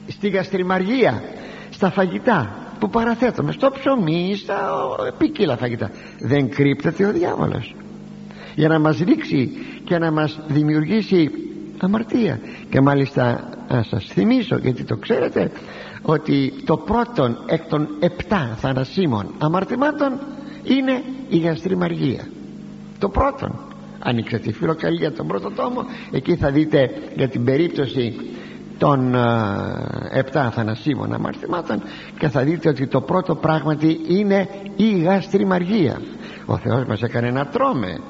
[0.07, 1.23] Στη γαστριμαργία
[1.71, 4.71] στα φαγητά που παραθέτουμε στο ψωμί στα
[5.19, 7.75] ποικίλα φαγητά δεν κρύπτεται ο διάβολος
[8.55, 9.51] για να μας ρίξει
[9.85, 11.31] και να μας δημιουργήσει
[11.79, 15.51] αμαρτία και μάλιστα να σας θυμίσω γιατί το ξέρετε
[16.03, 20.21] ότι το πρώτον εκ των επτά θανασίμων αμαρτημάτων
[20.63, 22.29] είναι η γαστριμαργία.
[22.99, 23.59] Το πρώτον.
[23.99, 25.85] Ανοίξτε τη φιλοκαλία τον πρώτο τόμο.
[26.11, 28.15] Εκεί θα δείτε για την περίπτωση
[28.79, 29.15] των
[30.13, 31.83] επτά θανασίμων αμαρτημάτων
[32.19, 36.01] και θα δείτε ότι το πρώτο πράγματι είναι η γαστριμαργία.
[36.47, 38.01] Ο Θεός μας έκανε να τρώμε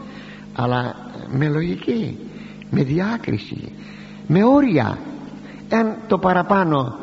[0.62, 0.94] αλλά
[1.30, 2.18] με λογική
[2.70, 3.72] με διάκριση
[4.26, 4.98] με όρια.
[5.72, 6.98] Αν το παραπάνω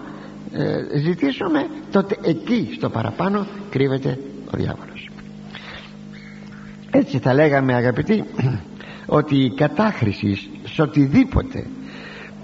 [0.51, 4.19] ε, ζητήσουμε τότε εκεί στο παραπάνω κρύβεται
[4.53, 5.09] ο διάβολος.
[6.91, 8.23] Έτσι θα λέγαμε αγαπητοί
[9.05, 11.67] ότι η κατάχρηση σε οτιδήποτε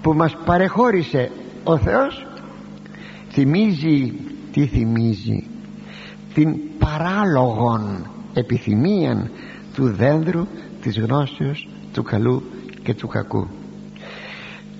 [0.02, 1.30] που μας παρεχώρησε
[1.64, 2.26] ο Θεός
[3.30, 4.12] θυμίζει
[4.52, 5.46] τι θυμίζει.
[6.34, 9.30] Την παράλογον επιθυμία
[9.74, 10.46] του δένδρου
[10.84, 12.42] της γνώσεως του καλού
[12.82, 13.48] και του κακού.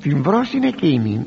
[0.00, 1.26] Την είναι εκείνη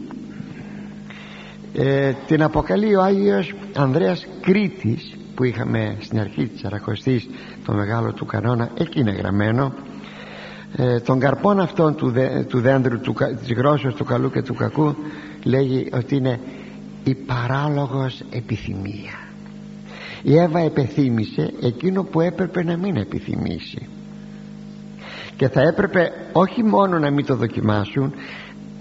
[1.73, 7.29] ε, την αποκαλεί ο Άγιος Ανδρέας Κρήτης που είχαμε στην αρχή της Αρακοστής
[7.65, 9.73] το μεγάλο του κανόνα εκεί είναι γραμμένο
[10.75, 12.13] ε, των καρπών αυτών του,
[12.47, 14.95] του δέντρου του, της γρόσεως του καλού και του κακού
[15.43, 16.39] λέγει ότι είναι
[17.03, 19.27] η παράλογος επιθυμία
[20.23, 23.87] η Εύα επιθύμησε εκείνο που έπρεπε να μην επιθυμήσει
[25.37, 28.13] και θα έπρεπε όχι μόνο να μην το δοκιμάσουν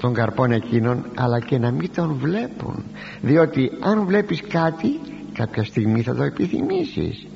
[0.01, 2.85] των καρπών εκείνων αλλά και να μην τον βλέπουν.
[3.21, 5.01] Διότι αν βλέπεις κάτι
[5.33, 7.27] κάποια στιγμή θα το επιθυμήσεις.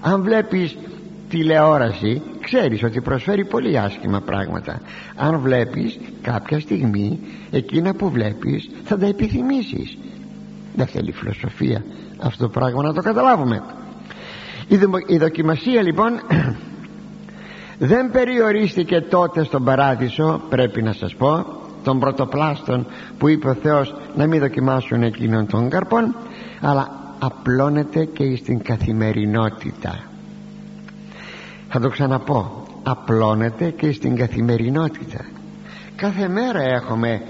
[0.00, 0.76] Αν βλέπεις
[1.28, 4.80] τηλεόραση ξέρεις ότι προσφέρει πολύ άσχημα πράγματα.
[5.16, 9.98] Αν βλέπεις κάποια στιγμή εκείνα που βλέπεις θα τα επιθυμήσεις.
[10.76, 11.84] Δεν θέλει φιλοσοφία
[12.18, 13.62] αυτό το πράγμα να το καταλάβουμε.
[15.06, 16.12] Η, δοκιμασία λοιπόν
[17.84, 21.46] δεν περιορίστηκε τότε στον παράδεισο πρέπει να σας πω
[21.84, 22.86] των πρωτοπλάστων
[23.18, 26.16] που είπε ο Θεός να μην δοκιμάσουν εκείνον των καρπών
[26.60, 29.98] αλλά απλώνεται και στην καθημερινότητα.
[31.68, 32.66] Θα το ξαναπώ.
[32.82, 35.24] Απλώνεται και στην καθημερινότητα.
[35.96, 37.22] Κάθε μέρα έχουμε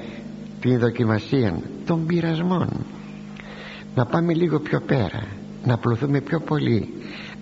[0.61, 2.69] την δοκιμασία των πειρασμών.
[3.95, 5.23] Να πάμε λίγο πιο πέρα
[5.65, 6.89] να απλωθούμε πιο πολύ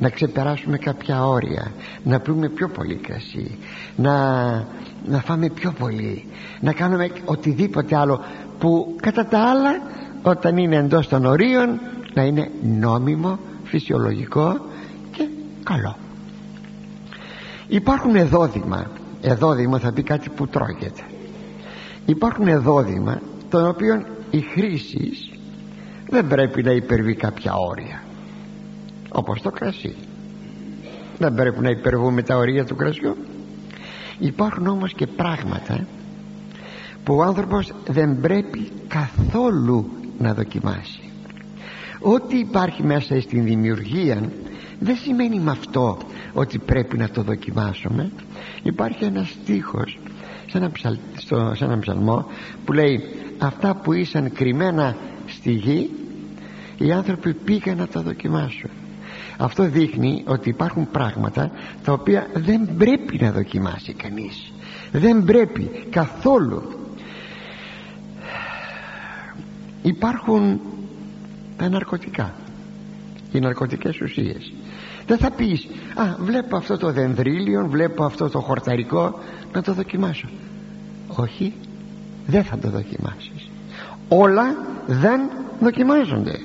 [0.01, 1.73] να ξεπεράσουμε κάποια όρια.
[2.05, 3.59] Να πούμε πιο πολύ κρασί
[3.97, 4.51] να,
[5.07, 6.25] να φάμε πιο πολύ.
[6.61, 8.21] Να κάνουμε οτιδήποτε άλλο
[8.59, 9.83] που κατά τα άλλα
[10.23, 11.81] όταν είναι εντός των ορίων
[12.15, 14.61] να είναι νόμιμο, φυσιολογικό
[15.13, 15.29] και
[15.65, 15.97] καλό.
[17.69, 18.91] Υπάρχουν εδόδημα.
[19.21, 21.03] Εδόδημα θα πει κάτι που τρώγεται.
[22.07, 25.13] Υπάρχουν εδόδημα των οποίων η χρήση
[26.09, 28.03] δεν πρέπει να υπερβεί κάποια όρια
[29.13, 29.95] όπως το κρασί.
[31.19, 33.17] Δεν πρέπει να υπερβούμε τα ορία του κρασιού.
[34.19, 35.87] Υπάρχουν όμως και πράγματα
[37.05, 41.01] που ο άνθρωπος δεν πρέπει καθόλου να δοκιμάσει.
[42.01, 44.31] Ό,τι υπάρχει μέσα στην δημιουργία
[44.79, 45.99] δεν σημαίνει με αυτό
[46.33, 48.11] ότι πρέπει να το δοκιμάσουμε.
[48.63, 49.99] Υπάρχει ένας στίχος
[50.47, 52.27] σε ένα, ψαλ, στο, σε ένα ψαλμό
[52.65, 53.01] που λέει
[53.39, 54.97] αυτά που ήσαν κρυμμένα
[55.27, 55.91] στη γη
[56.79, 58.71] οι άνθρωποι πήγαν να τα δοκιμάσουν
[59.41, 61.51] αυτό δείχνει ότι υπάρχουν πράγματα
[61.85, 64.53] τα οποία δεν πρέπει να δοκιμάσει κανείς.
[64.93, 66.63] Δεν πρέπει καθόλου.
[69.83, 70.61] Υπάρχουν
[71.57, 72.35] τα ναρκωτικά.
[73.33, 74.53] Οι ναρκωτικές ουσίες.
[75.07, 79.19] Δεν θα πεις α βλέπω αυτό το δενδρίλιο βλέπω αυτό το χορταρικό
[79.53, 80.29] να το δοκιμάσω
[81.07, 81.55] όχι
[82.27, 83.51] δεν θα το δοκιμάσεις.
[84.09, 85.21] Όλα δεν
[85.61, 86.41] δοκιμάζονται.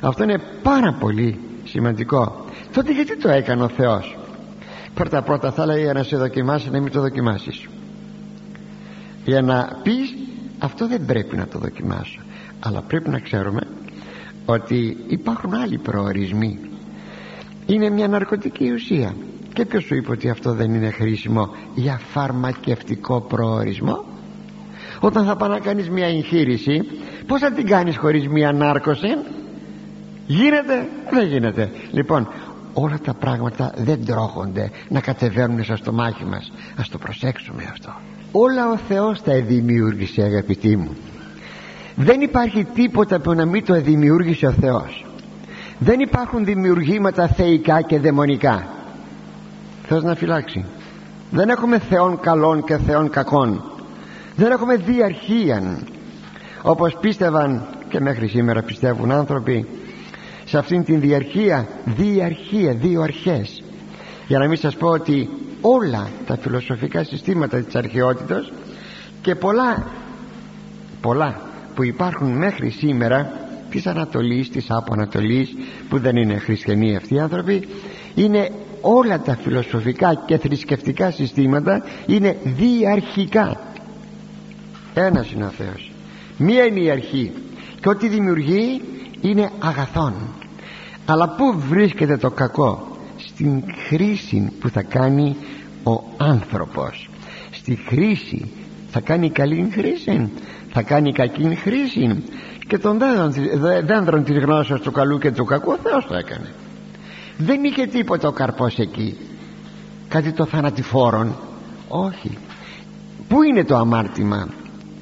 [0.00, 1.38] Αυτό είναι πάρα πολύ
[1.74, 2.44] σημαντικό.
[2.72, 4.16] Τότε γιατί το έκανε ο Θεός;
[4.94, 7.68] Πρώτα πρώτα θα λέει να σε δοκιμάσει να μην το δοκιμάσεις.
[9.24, 10.14] Για να πεις
[10.58, 12.20] αυτό δεν πρέπει να το δοκιμάσω.
[12.60, 13.60] Αλλά πρέπει να ξέρουμε
[14.46, 16.58] ότι υπάρχουν άλλοι προορισμοί.
[17.66, 19.14] Είναι μια ναρκωτική ουσία.
[19.52, 24.04] Και ποιος σου είπε ότι αυτό δεν είναι χρήσιμο για φαρμακευτικό προορισμό;
[25.00, 26.82] Όταν θα πάει να κάνεις μια εγχείρηση
[27.26, 29.08] πως θα την κάνεις χωρίς μια νάρκωση;
[30.26, 31.70] Γίνεται δεν γίνεται.
[31.90, 32.28] Λοιπόν
[32.72, 36.52] όλα τα πράγματα δεν τρώγονται να κατεβαίνουν στο στομάχι μας.
[36.76, 37.92] Ας το προσέξουμε αυτό.
[38.32, 40.96] Όλα ο Θεός τα δημιούργησε αγαπητοί μου.
[41.96, 45.06] Δεν υπάρχει τίποτα που να μην το δημιούργησε ο Θεός.
[45.78, 48.66] Δεν υπάρχουν δημιουργήματα θεϊκά και δαιμονικά.
[49.86, 50.64] Θεός να φυλάξει.
[51.30, 53.62] Δεν έχουμε θεών καλών και θεών κακών
[54.36, 55.86] δεν έχουμε διαρχίαν
[56.62, 59.66] όπως πίστευαν και μέχρι σήμερα πιστεύουν άνθρωποι
[60.54, 63.62] σε αυτήν την διαρχία διαρχία, δύο αρχές.
[64.26, 65.28] Για να μην σας πω ότι
[65.60, 68.52] όλα τα φιλοσοφικά συστήματα της αρχαιότητας
[69.22, 69.86] και πολλά
[71.00, 71.40] πολλά
[71.74, 73.32] που υπάρχουν μέχρι σήμερα
[73.70, 75.56] της Ανατολής, της Απο-Ανατολής
[75.88, 77.68] που δεν είναι χριστιανοί αυτοί οι άνθρωποι
[78.14, 83.60] είναι όλα τα φιλοσοφικά και θρησκευτικά συστήματα είναι διαρχικά.
[84.94, 85.92] Ένας είναι ο Θεός.
[86.36, 87.32] Μία είναι η αρχή
[87.80, 88.80] και ό,τι δημιουργεί
[89.20, 90.14] είναι αγαθόν
[91.06, 95.36] αλλά πού βρίσκεται το κακό; Στην χρήση που θα κάνει
[95.84, 97.08] ο άνθρωπος.
[97.50, 98.50] Στη χρήση.
[98.90, 100.30] Θα κάνει καλή χρήση.
[100.72, 102.24] Θα κάνει κακή χρήση.
[102.66, 102.98] Και των
[103.84, 106.52] δέντρων της γνώσεως του καλού και του κακού ο Θεός το έκανε.
[107.38, 109.16] Δεν είχε τίποτα ο καρπός εκεί.
[110.08, 111.34] Κάτι το θανατηφόρον.
[111.88, 112.38] Όχι.
[113.28, 114.48] Πού είναι το αμάρτημα;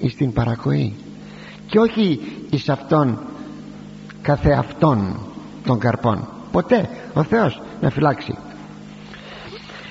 [0.09, 0.95] Στην παρακοή.
[1.67, 3.19] Και όχι εις αυτόν
[4.23, 5.32] καθεαυτόν
[5.65, 6.29] των καρπών.
[6.53, 6.89] Ποτέ.
[7.15, 8.35] Ο Θεός να φυλάξει.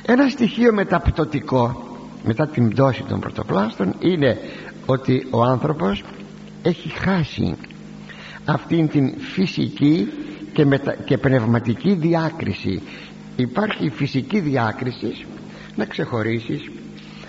[0.05, 1.83] Ένα στοιχείο μεταπτωτικό
[2.25, 4.37] μετά την πτώση των πρωτοπλάστων είναι
[4.85, 6.03] ότι ο άνθρωπος
[6.61, 7.57] έχει χάσει
[8.45, 10.07] αυτήν την φυσική
[10.53, 10.67] και,
[11.05, 12.81] και πνευματική διάκριση.
[13.35, 15.25] Υπάρχει φυσική διάκριση
[15.75, 16.69] να ξεχωρίσεις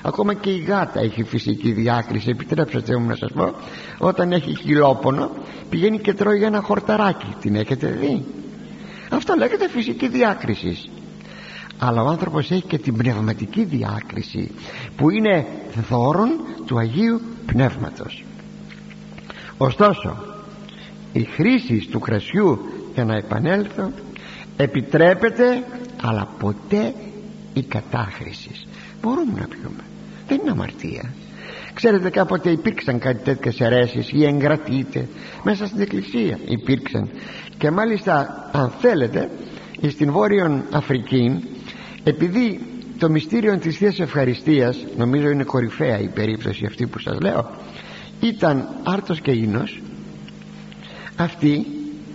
[0.03, 2.29] ακόμα και η γάτα έχει φυσική διάκριση.
[2.31, 3.55] Επιτρέψτε μου να σας πω
[3.99, 5.31] όταν έχει χιλόπονο
[5.71, 7.35] πηγαίνει και τρώει ένα χορταράκι.
[7.41, 8.25] Την έχετε δει;
[9.11, 10.91] Αυτό λέγεται φυσική διάκριση.
[11.79, 14.51] Αλλά ο άνθρωπος έχει και την πνευματική διάκριση
[14.97, 15.47] που είναι
[15.89, 16.29] δώρον
[16.67, 18.25] του Αγίου Πνεύματος.
[19.57, 20.17] Ωστόσο
[21.13, 22.59] η χρήση του κρασιού
[22.95, 23.91] για να επανέλθω
[24.57, 25.65] επιτρέπεται
[26.03, 26.95] αλλά ποτέ
[27.55, 28.51] η κατάχρηση.
[29.03, 29.83] Μπορούμε να πιούμε
[30.33, 31.13] δεν είναι αμαρτία.
[31.75, 35.09] Ξέρετε κάποτε υπήρξαν κάτι τέτοιες αιρέσεις ή εγκρατείτε
[35.43, 36.39] μέσα στην εκκλησία.
[36.47, 37.09] Υπήρξαν.
[37.59, 39.31] Και μάλιστα αν θέλετε
[39.89, 41.45] στην Βόρειο Αφρική
[42.05, 42.61] επειδή
[42.99, 47.51] το μυστήριο της Θείας Ευχαριστίας νομίζω είναι κορυφαία η περίπτωση αυτή που σας λέω
[48.21, 49.81] ήταν άρτος και ίνος
[51.17, 51.67] αυτοί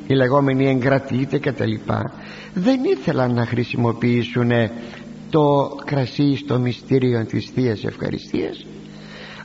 [0.08, 2.12] οι λεγόμενοι εγκρατείτε και τα λοιπά
[2.54, 4.52] δεν ήθελαν να χρησιμοποιήσουν
[5.30, 8.66] το κρασί στο μυστήριο της Θείας Ευχαριστίας.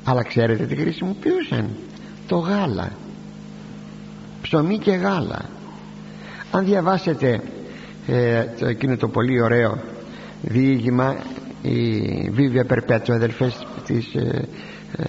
[0.05, 1.69] Αλλά ξέρετε τι χρησιμοποιούσαν;
[2.27, 2.93] Το γάλα.
[4.43, 5.49] Ψωμί και γάλα.
[6.51, 7.41] Αν διαβάσετε
[8.07, 9.79] ε, το, εκείνο το πολύ ωραίο
[10.43, 11.17] διήγημα
[11.63, 14.49] η Βίβια Περπέτσο αδελφές της ε,
[14.97, 15.05] ε,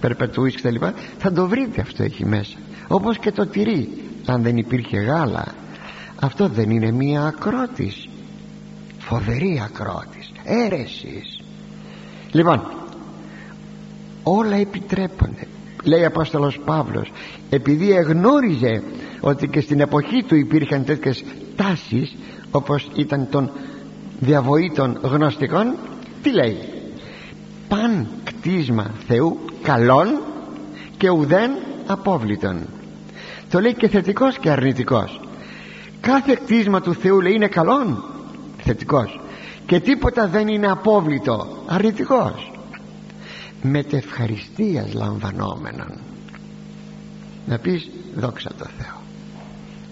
[0.00, 2.56] Περπετουής και τα λοιπά θα το βρείτε αυτό εκεί μέσα.
[2.88, 3.88] Όπως και το τυρί
[4.26, 5.54] αν δεν υπήρχε γάλα.
[6.20, 8.08] Αυτό δεν είναι μία ακρότης
[9.08, 10.32] φοβερή ακρότης.
[10.44, 11.40] Αίρεσης
[12.32, 12.62] λοιπόν
[14.22, 15.46] όλα επιτρέπονται.
[15.84, 17.12] Λέει ο Απόστολος Παύλος
[17.50, 18.82] επειδή εγνώριζε
[19.20, 21.24] ότι και στην εποχή του υπήρχαν τέτοιες
[21.56, 22.16] τάσεις
[22.50, 23.50] όπως ήταν των
[24.20, 25.74] διαβοήτων γνωστικών
[26.22, 26.58] τι λέει;
[27.68, 30.20] Παν κτίσμα Θεού καλών
[30.96, 31.50] και ουδέν
[31.86, 32.66] απόβλητον
[33.50, 35.20] το λέει και θετικός και αρνητικός.
[36.00, 38.04] Κάθε κτίσμα του Θεού λέει είναι καλόν
[38.68, 39.20] θετικός.
[39.66, 41.46] Και τίποτα δεν είναι απόβλητο.
[41.66, 42.52] Αρνητικός.
[43.62, 45.92] Μετευχαριστίας λαμβανόμενον
[47.46, 49.00] να πεις δόξα τω Θεώ.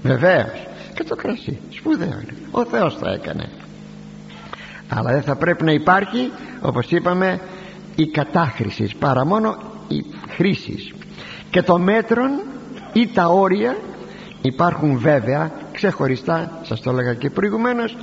[0.03, 0.67] Βεβαίως.
[0.95, 2.37] Και το κρασί σπουδαίο είναι.
[2.51, 3.49] Ο Θεός το έκανε.
[4.89, 7.41] Αλλά δεν θα πρέπει να υπάρχει όπως είπαμε
[7.97, 9.57] η κατάχρησης παρά μόνο
[9.89, 10.95] η χρήσης.
[11.51, 12.31] Και το μέτρον
[12.93, 13.77] ή τα όρια
[14.43, 17.97] υπάρχουν βέβαια ξεχωριστά σας το έλεγα και προηγουμένως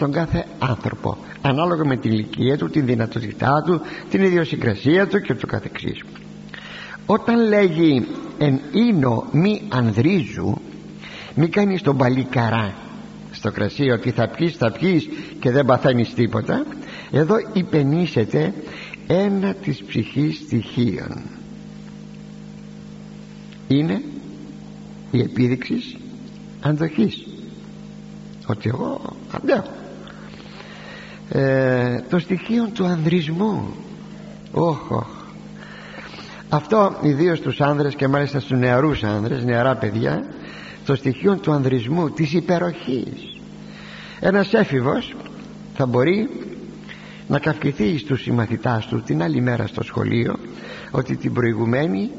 [0.00, 5.34] στον κάθε άνθρωπο ανάλογα με την ηλικία του, την δυνατότητά του την ιδιοσυγκρασία του και
[5.34, 6.04] το καθεξής.
[7.06, 8.06] Όταν λέγει
[8.38, 10.54] εν ίνο μη ανδρίζου
[11.34, 12.74] μη κάνεις τον παλικαρά
[13.30, 15.08] στο κρασί ότι θα πιείς θα πιείς
[15.40, 16.66] και δεν παθαίνεις τίποτα
[17.10, 18.54] εδώ υπενήσεται
[19.06, 21.22] ένα της ψυχής στοιχείων.
[23.68, 24.02] Είναι
[25.10, 25.96] η επίδειξης
[26.60, 27.26] αντοχής
[28.46, 29.78] ότι εγώ αντέχω
[31.32, 33.74] ε, το στοιχείο του ανδρισμού.
[34.52, 35.08] Όχ, όχ.
[36.48, 40.24] αυτό ιδίως στους άνδρες και μάλιστα στους νεαρούς άνδρες νεαρά παιδιά
[40.84, 43.40] το στοιχείο του ανδρισμού της υπεροχής.
[44.20, 45.14] Ένας έφηβος
[45.74, 46.28] θα μπορεί
[47.28, 50.36] να καυκηθεί στους συμμαθητάς του την άλλη μέρα στο σχολείο
[50.90, 52.10] ότι την προηγουμένη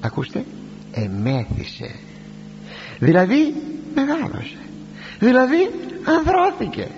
[0.00, 0.44] ακούστε
[0.92, 1.94] εμέθησε.
[2.98, 3.54] Δηλαδή
[3.94, 4.56] μεγάλωσε.
[5.18, 5.70] Δηλαδή
[6.04, 6.88] ανδρώθηκε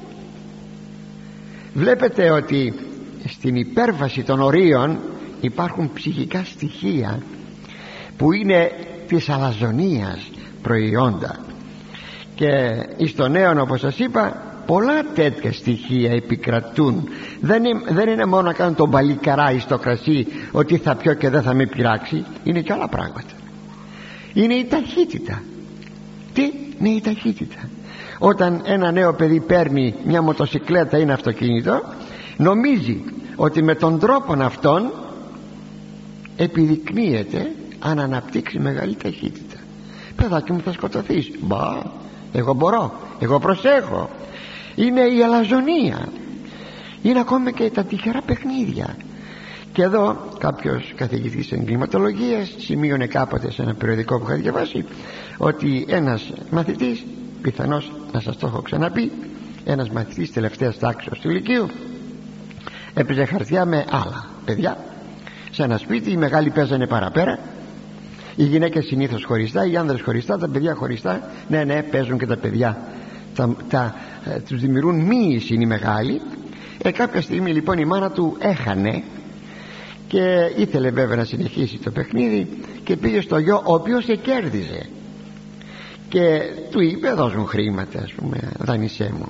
[1.74, 2.74] βλέπετε ότι
[3.26, 4.98] στην υπέρβαση των ορίων
[5.40, 7.22] υπάρχουν ψυχικά στοιχεία
[8.16, 8.70] που είναι
[9.06, 10.30] της αλαζονίας
[10.62, 11.38] προϊόντα.
[12.34, 12.48] Και
[12.96, 17.08] εις το νέο όπως σας είπα πολλά τέτοια στοιχεία επικρατούν.
[17.40, 21.28] Δεν είναι, δεν είναι μόνο να κάνουν τον παλικαρά στο κρασί ότι θα πιω και
[21.28, 22.24] δεν θα με πειράξει.
[22.44, 23.32] Είναι και άλλα πράγματα.
[24.32, 25.42] Είναι η ταχύτητα.
[26.32, 26.42] Τι
[26.78, 27.68] είναι η ταχύτητα;
[28.22, 31.82] Όταν ένα νέο παιδί παίρνει μια μοτοσυκλέτα ή ένα αυτοκίνητο
[32.36, 33.04] νομίζει
[33.36, 34.92] ότι με τον τρόπο αυτόν
[36.36, 39.56] επιδεικνύεται αν αναπτύξει μεγάλη ταχύτητα.
[40.16, 41.30] Παιδάκι μου θα σκοτωθείς.
[41.40, 41.82] Μπα
[42.32, 44.10] εγώ μπορώ εγώ προσέχω.
[44.74, 46.08] Είναι η αλαζονία.
[47.02, 48.96] Είναι ακόμα και τα τυχερά παιχνίδια.
[49.72, 54.84] Και εδώ κάποιος καθηγητής εγκληματολογίας σημείωνε κάποτε σε ένα περιοδικό που είχα διαβάσει
[55.38, 57.04] ότι ένας μαθητής
[57.42, 59.12] πιθανώς να σας το έχω ξαναπεί
[59.64, 61.68] ένας μαθητής τελευταίας τάξης του Λυκείου
[62.94, 64.76] έπαιζε χαρτιά με άλλα παιδιά.
[65.50, 67.38] Σε ένα σπίτι οι μεγάλοι παίζανε παραπέρα.
[68.36, 71.30] Οι γυναίκες συνήθως χωριστά οι άνδρες χωριστά τα παιδιά χωριστά.
[71.48, 72.78] Ναι ναι παίζουν και τα παιδιά.
[73.34, 76.20] Τα, τα, ε, τους δημιουργούν μοίηση είναι οι μεγάλοι.
[76.82, 79.02] Ε, κάποια στιγμή λοιπόν η μάνα του έχανε
[80.08, 82.48] και ήθελε βέβαια να συνεχίσει το παιχνίδι
[82.84, 84.88] και πήγε στο γιο ο οποίος κέρδιζε
[86.10, 86.40] και
[86.70, 89.28] του είπε δώσ' μου χρήματα ας πούμε δανεισέ μου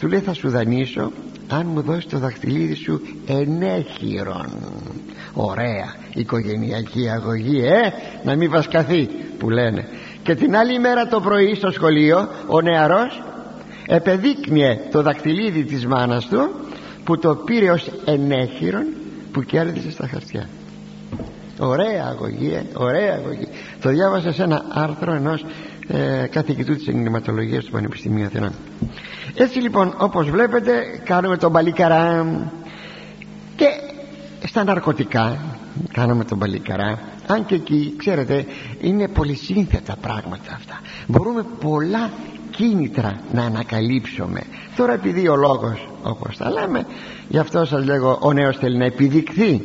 [0.00, 1.12] του λέει θα σου δανείσω
[1.48, 4.48] αν μου δώσεις το δαχτυλίδι σου ενέχειρον
[5.34, 7.92] ωραία οικογενειακή αγωγή ε
[8.24, 9.88] να μην βασκαθεί που λένε.
[10.22, 13.22] Και την άλλη μέρα το πρωί στο σχολείο ο νεαρός
[13.86, 16.50] επεδείκνυε το δακτυλίδι της μάνας του
[17.04, 18.86] που το πήρε ως ενέχειρον
[19.32, 20.48] που κέρδισε στα χαρτιά.
[21.58, 23.48] Ωραία αγωγή ε, ωραία αγωγή.
[23.80, 25.44] Το διάβασα σε ένα άρθρο ενός
[25.88, 28.52] ε, καθηγητού της εγκληματολογίας του Πανεπιστημίου Αθηνών.
[29.34, 32.26] Έτσι λοιπόν όπως βλέπετε κάνουμε τον παλικαρά.
[33.56, 33.66] Και
[34.46, 35.38] στα ναρκωτικά
[35.92, 36.98] κάνουμε τον παλικαρά.
[37.26, 38.46] Αν και εκεί ξέρετε
[38.80, 40.80] είναι πολυσύνθετα πράγματα αυτά.
[41.06, 42.10] Μπορούμε πολλά
[42.50, 44.40] κίνητρα να ανακαλύψουμε.
[44.76, 46.86] Τώρα επειδή ο λόγος όπως τα λέμε
[47.28, 49.62] γι' αυτό σας λέγω ο νέος θέλει να επιδειχθεί.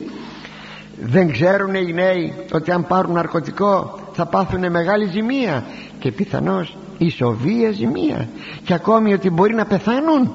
[1.04, 5.64] Δεν ξέρουν οι νέοι ότι αν πάρουν ναρκωτικό θα πάθουν μεγάλη ζημία
[6.00, 8.30] και πιθανώς ισοβία ζημία.
[8.64, 10.34] Και ακόμη ότι μπορεί να πεθάνουν.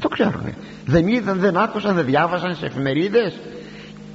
[0.00, 0.42] Το ξέρουν
[0.86, 3.40] δεν είδαν, δεν άκουσαν, δεν διάβασαν σε εφημερίδες.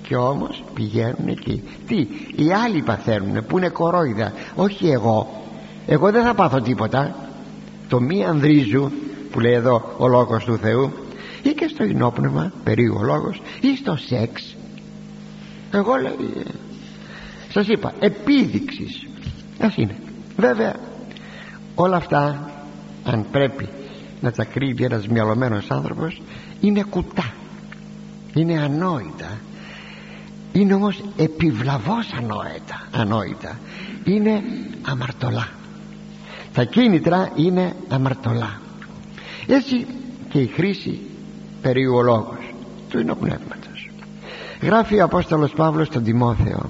[0.07, 1.63] Και όμως πηγαίνουν εκεί.
[1.87, 1.95] Τι,
[2.35, 4.33] οι άλλοι παθαίνουν που είναι κορόιδα.
[4.55, 5.43] Όχι εγώ.
[5.87, 7.15] Εγώ δεν θα πάθω τίποτα.
[7.89, 8.91] Το μη ανδρίζου
[9.31, 10.91] που λέει εδώ ο λόγος του Θεού
[11.43, 14.55] ή και στο ενόπνευμα περίπου ο λόγος ή στο σεξ.
[15.71, 16.45] Εγώ λέει
[17.49, 19.07] σας είπα επίδειξης
[19.59, 19.95] ας είναι.
[20.37, 20.75] Βέβαια
[21.75, 22.49] όλα αυτά
[23.03, 23.67] αν πρέπει
[24.21, 26.21] να τα κρύβει ένας μυαλωμένος άνθρωπος
[26.61, 27.33] είναι κουτά.
[28.33, 29.37] Είναι ανόητα.
[30.51, 33.59] Είναι όμως επιβλαβώς ανόητα, ανόητα.
[34.03, 34.43] είναι
[34.81, 35.47] αμαρτωλά.
[36.53, 38.61] Τα κίνητρα είναι αμαρτωλά.
[39.47, 39.87] Έτσι
[40.29, 40.99] και η χρήση
[41.61, 42.53] περί ο λόγος
[42.89, 43.89] του ενοπνεύματος
[44.61, 46.69] γράφει ο Απόστολος Παύλος στον Τιμόθεο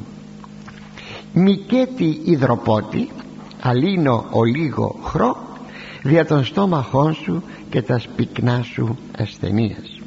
[1.33, 3.09] μικέτη υδροπότη
[3.61, 5.37] αλίνο ολίγο χρό
[6.03, 10.01] δια των στόμαχών σου και τα σπυκνά σου ασθενείας.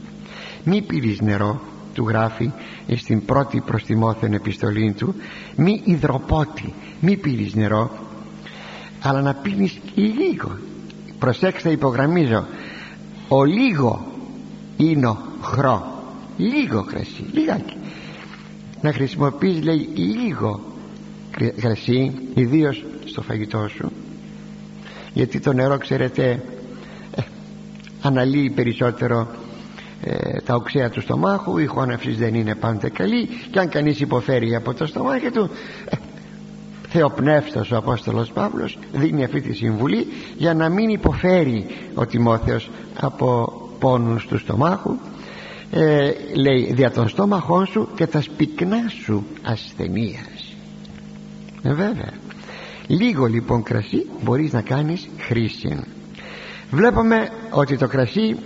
[0.65, 1.61] Μη πήρεις νερό
[1.95, 2.51] του γράφει
[2.97, 5.15] στην πρώτη προς Τιμόθεον επιστολή του.
[5.57, 7.91] Μη υδροπότη μη πήρεις νερό
[9.03, 10.59] αλλά να πίνεις λίγο
[11.19, 12.47] προσέξτε υπογραμμίζω
[13.29, 14.07] ο λίγο
[14.77, 16.03] είναι χρό
[16.37, 17.77] λίγο κρασί λίγάκι
[18.81, 20.61] να χρησιμοποιείς λέει λίγο
[21.61, 23.93] κρασί ιδίως στο φαγητό σου.
[25.13, 26.43] Γιατί το νερό ξέρετε
[27.15, 27.23] ε,
[28.03, 29.29] αναλύει περισσότερο
[30.05, 34.55] ε, τα οξέα του στομάχου η χώνευσης δεν είναι πάντα καλή και αν κανείς υποφέρει
[34.55, 35.51] από το στομάχι του
[35.89, 35.97] ε,
[36.89, 40.07] Θεοπνεύστος ο Απόστολος Παύλος δίνει αυτή τη συμβουλή
[40.37, 42.71] για να μην υποφέρει ο Τιμόθεος
[43.01, 44.97] από πόνους του στομάχου.
[45.71, 50.32] Ε, λέει δια των στόμαχών σου και τα σπυκνά σου ασθενείας
[51.63, 52.13] ε, βέβαια.
[52.87, 55.85] Λίγο λοιπόν κρασί μπορείς να κάνεις χρήση
[56.71, 58.37] βλέπουμε ότι το κρασί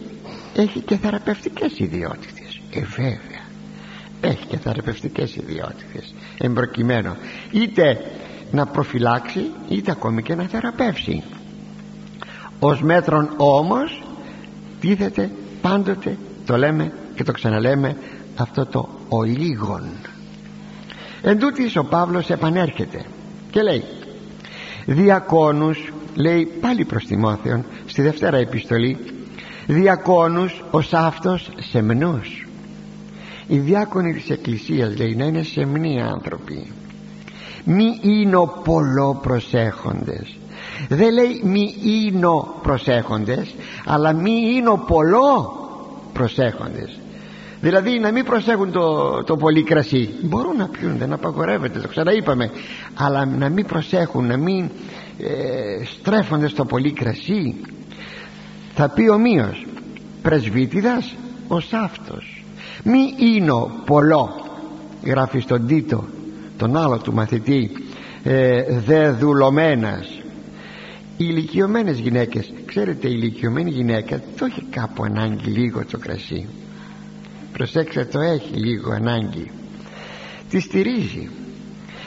[0.54, 2.60] έχει και θεραπευτικές ιδιότητες.
[2.70, 3.44] Ε βέβαια.
[4.20, 6.14] Έχει και θεραπευτικές ιδιότητες.
[6.38, 7.16] Εμπροκειμένο
[7.50, 7.98] είτε
[8.50, 11.22] να προφυλάξει είτε ακόμη και να θεραπεύσει.
[12.58, 14.02] Ως μέτρον όμως
[14.80, 17.96] τίθεται πάντοτε το λέμε και το ξαναλέμε
[18.36, 19.88] αυτό το ολίγον
[21.28, 23.04] εν τούτης ο Παύλος επανέρχεται
[23.50, 23.84] και λέει
[24.86, 28.96] διακόνους λέει πάλι προς Τιμόθεον στη δευτέρα επιστολή
[29.66, 32.46] διακόνους ως αυτός σεμνούς
[33.46, 36.72] οι διάκονοι της Εκκλησίας λέει να είναι σεμνοί άνθρωποι.
[37.64, 40.36] Μη είναι πολλό προσέχοντες
[40.88, 42.28] δεν λέει μη είναι
[42.62, 43.54] προσέχοντες
[43.84, 45.52] αλλά μη είναι πολλό
[46.12, 46.98] προσέχοντες
[47.60, 52.50] δηλαδή να μην προσέχουν το, το πολύ κρασί μπορούν να πιούν δεν απαγορεύεται το ξαναείπαμε.
[52.94, 54.70] Αλλά να μην προσέχουν να μην
[55.18, 57.54] ε, στρέφονται στο πολύ κρασί
[58.74, 59.66] θα πει ομοίως
[60.22, 61.14] πρεσβύτιδας
[61.48, 62.44] ως αυτός
[62.84, 63.52] μη είναι
[63.84, 64.46] πολλό
[65.04, 66.04] γράφει στον Τίτο
[66.56, 67.70] τον άλλο του μαθητή
[68.22, 70.06] ε, δε δουλωμένας
[71.16, 76.46] οι ηλικιωμένες γυναίκες ξέρετε η ηλικιωμένη γυναίκα το έχει κάπου ανάγκη λίγο το κρασί
[77.56, 79.50] προσέξτε το έχει λίγο ανάγκη.
[80.50, 81.28] Τη στηρίζει.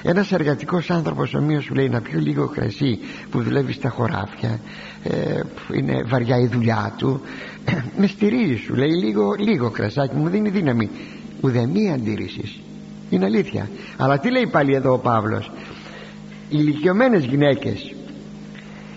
[0.03, 4.59] Ένας εργατικός άνθρωπος ομοίως σου λέει να πιω λίγο κρασί που δουλεύεις στα χωράφια
[5.03, 5.41] ε,
[5.73, 7.21] είναι βαριά η δουλειά του
[7.99, 10.89] με στηρίζει σου λέει λίγο, λίγο κρασάκι μου δίνει δύναμη
[11.41, 12.59] ουδέμια αντίρρησης.
[13.09, 13.69] Είναι αλήθεια.
[13.97, 15.51] Αλλά τι λέει πάλι εδώ ο Παύλος.
[16.49, 17.93] Οι ηλικιωμένες γυναίκες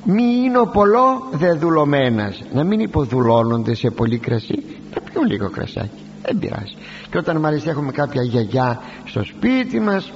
[0.05, 2.43] μη είναι πολλό δε δουλωμένας.
[2.53, 4.63] Να μην υποδουλώνονται σε πολύ κρασί
[4.95, 6.75] να πιούν λίγο κρασάκι δεν πειράζει.
[7.11, 10.13] Και όταν μάλιστα έχουμε κάποια γιαγιά στο σπίτι μας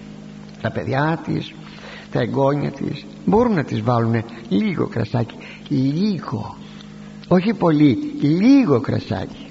[0.62, 1.52] τα παιδιά της
[2.08, 5.34] στα εγγόνια της μπορούν να τις βάλουν λίγο κρασάκι.
[5.68, 6.56] Λίγο.
[7.28, 9.46] Όχι πολύ λίγο κρασάκι.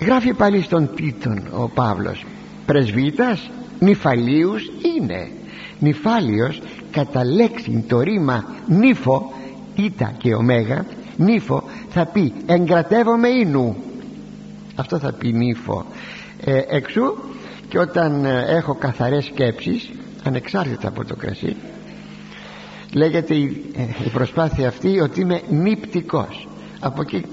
[0.00, 2.24] Γράφει πάλι στον Τίτον ο Παύλος
[2.66, 5.30] πρεσβύτας νυφαλίους είναι.
[5.78, 6.60] Νυφάλιος
[6.90, 9.32] κατά λέξη το ρήμα νύφο
[9.74, 10.84] ήτα και ωμέγα
[11.16, 13.76] νύφο θα πει εγκρατεύομαι ίνου
[14.76, 15.86] αυτό θα πει νύφο.
[16.44, 17.14] Ε, εξού
[17.68, 19.90] και όταν ε, έχω καθαρές σκέψεις
[20.22, 21.56] ανεξάρτητα από το κρασί
[22.96, 26.48] λέγεται η, ε, η προσπάθεια αυτή ότι είμαι νυπτικός.
[26.80, 27.24] Από εκεί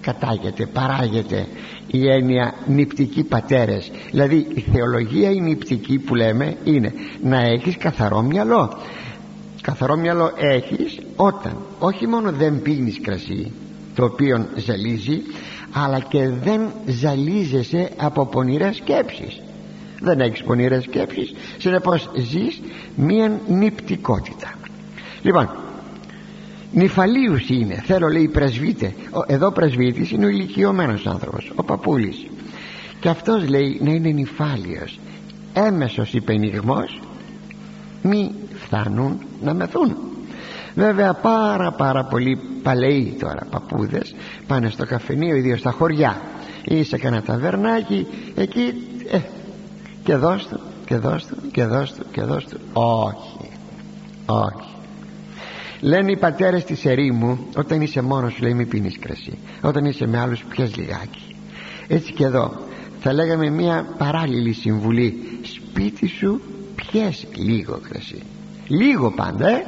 [0.00, 1.46] κατάγεται, παράγεται
[1.86, 3.90] η έννοια νυπτικοί πατέρες.
[4.10, 8.78] Δηλαδή η θεολογία η νυπτική που λέμε είναι να έχεις καθαρό μυαλό.
[9.60, 13.52] Καθαρό μυαλό έχεις όταν όχι μόνο δεν πίνεις κρασί
[13.94, 15.22] το οποίο ζαλίζει
[15.72, 19.40] αλλά και δεν ζαλίζεσαι από πονηρές σκέψεις.
[20.00, 21.34] Δεν έχεις πονηρές σκέψεις.
[21.58, 22.60] Συνεπώς ζεις
[22.96, 24.54] μία νυπτικότητα.
[25.22, 25.48] Λοιπόν
[26.72, 27.82] νυφαλίους είναι.
[27.86, 28.94] Θέλω λέει πρεσβήτε
[29.26, 32.26] εδώ πρεσβήτης είναι ο ηλικιωμένος άνθρωπος ο παππούλης.
[33.00, 34.98] Και αυτός λέει να είναι νυφάλιος.
[35.52, 37.00] Έμεσος υπενιγμός
[38.02, 39.96] μη φτάνουν να μεθούν
[40.76, 44.14] βέβαια πάρα πάρα πολλοί παλαιοί τώρα παππούδες
[44.46, 46.20] πάνε στο καφενείο ιδίως στα χωριά.
[46.64, 48.74] Ή σε κανένα ταβερνάκι εκεί
[49.10, 49.18] ε,
[50.04, 52.60] και δώσ' του και δώσ' του και δώσ' του και δώσ' του.
[52.72, 53.50] Όχι
[54.26, 54.74] όχι.
[55.80, 59.38] Λένε οι πατέρες της ερήμου όταν είσαι μόνος σου λέει μη πίνεις κρασί.
[59.62, 61.36] Όταν είσαι με άλλους πιες λιγάκι.
[61.88, 62.52] Έτσι και εδώ
[63.00, 65.38] θα λέγαμε μια παράλληλη συμβουλή.
[65.42, 66.40] Σπίτι σου
[66.74, 68.22] πιες λίγο κρασί.
[68.68, 69.66] Λίγο πάντα ε;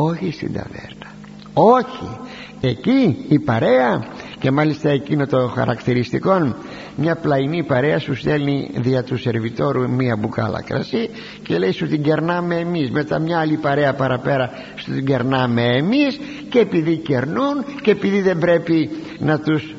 [0.00, 1.06] Όχι στην ταβέρνα.
[1.52, 2.18] Όχι.
[2.60, 4.04] Εκεί η παρέα
[4.38, 6.54] και μάλιστα εκείνο το χαρακτηριστικό
[6.96, 11.10] μια πλαϊνή παρέα σου στέλνει δια του σερβιτόρου μία μπουκάλα κρασί
[11.42, 16.20] και λέει σου την κερνάμε εμείς μετά μια άλλη παρέα παραπέρα σου την κερνάμε εμείς
[16.48, 19.74] και επειδή κερνούν και επειδή δεν πρέπει να τους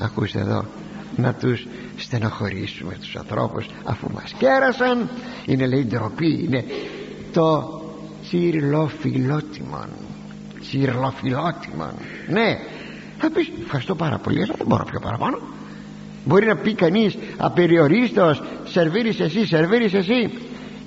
[0.00, 0.64] ακούστε εδώ
[1.16, 1.66] να τους
[1.96, 5.08] στενοχωρήσουμε τους ανθρώπους αφού μας κέρασαν.
[5.46, 6.64] Είναι λέει ντροπή είναι
[7.32, 7.79] το
[8.30, 9.88] τσιρλοφιλότιμον
[10.60, 11.92] τσιρλοφιλότιμον
[12.28, 12.58] ναι.
[13.18, 15.38] Θα πεις ευχαριστώ πάρα πολύ αλλά δεν μπορώ πιο παραπάνω
[16.24, 20.30] μπορεί να πει κανείς απεριορίστος σερβίρεις εσύ σερβίρεις εσύ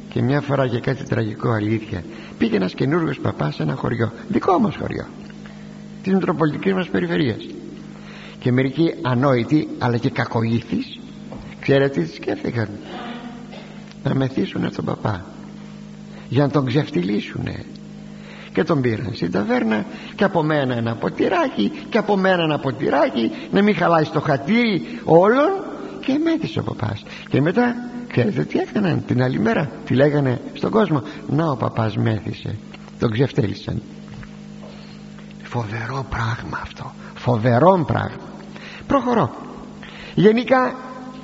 [0.10, 2.04] και μια φορά για κάτι τραγικό αλήθεια
[2.38, 5.06] πήγε ένας καινούργιος παπάς σε ένα χωριό δικό μας χωριό
[6.04, 7.48] της Μητροπολιτικής μας περιφερειάς.
[8.40, 11.00] Και μερικοί ανόητοι αλλά και κακοήθεις
[11.60, 12.70] ξέρετε τι σκέφτηκαν.
[14.04, 15.26] Να μεθύσουν τον παπά
[16.34, 17.66] για να τον ξεφτυλίσουνε.
[18.54, 23.32] Και τον πήραν στην ταβέρνα και από μένα ένα ποτηράκι και από μένα ένα ποτηράκι
[23.52, 25.50] να μην χαλάει το χατήρι όλων.
[26.06, 27.04] Και μέτρησε ο παπάς.
[27.30, 27.76] Και μετά
[28.08, 32.56] ξέρετε τι έκαναν την άλλη μέρα; Τι λέγανε στον κόσμο να ο παπάς μέθησε
[33.00, 33.82] τον ξεφτέλησαν
[35.54, 36.94] φοβερό πράγμα αυτό.
[37.16, 38.28] Φοβερό πράγμα.
[38.88, 39.36] Προχωρώ.
[40.16, 40.76] Γενικά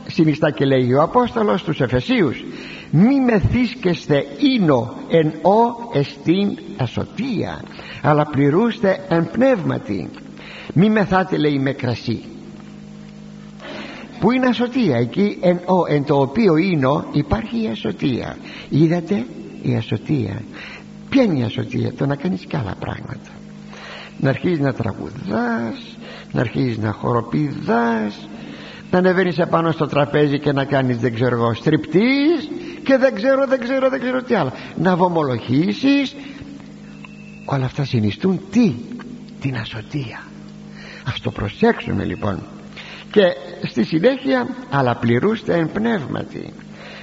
[0.08, 2.44] συνιστά και λέει ο Απόστολος στους Εφεσίους
[2.92, 4.26] μη μεθύσκεστε
[4.58, 7.62] ίνο εν ο εστίν ασωτεία
[8.02, 10.10] αλλά πληρούστε εν πνεύματι.
[10.74, 12.24] Μη μεθάτε λέει με κρασί.
[14.20, 18.38] Που είναι ασωτεία εκεί εν, ο, εν το οποίο ίνο υπάρχει η ασωτεία
[18.70, 19.26] είδατε;
[19.62, 20.42] Η ασωτεία
[21.10, 23.30] ποια είναι η ασωτεία το να κάνεις και άλλα πράγματα.
[24.20, 25.98] Να αρχίζεις να τραγουδάς
[26.32, 28.29] να αρχίζεις να χοροπηδάς
[28.92, 32.50] να ανεβαίνεις επάνω στο τραπέζι και να κάνεις δεν ξέρω εγώ στριπτής
[32.84, 34.54] και δεν ξέρω δεν ξέρω δεν ξέρω τι άλλο.
[34.76, 36.16] Να βομολογήσεις.
[37.46, 38.74] Όλα αυτά συνιστούν τι;
[39.42, 40.20] Την ασωτεία
[41.08, 42.44] ας το προσέξουμε λοιπόν.
[43.12, 43.24] Και
[43.68, 46.54] στη συνέχεια αλλά πληρούστε εν πνεύματι.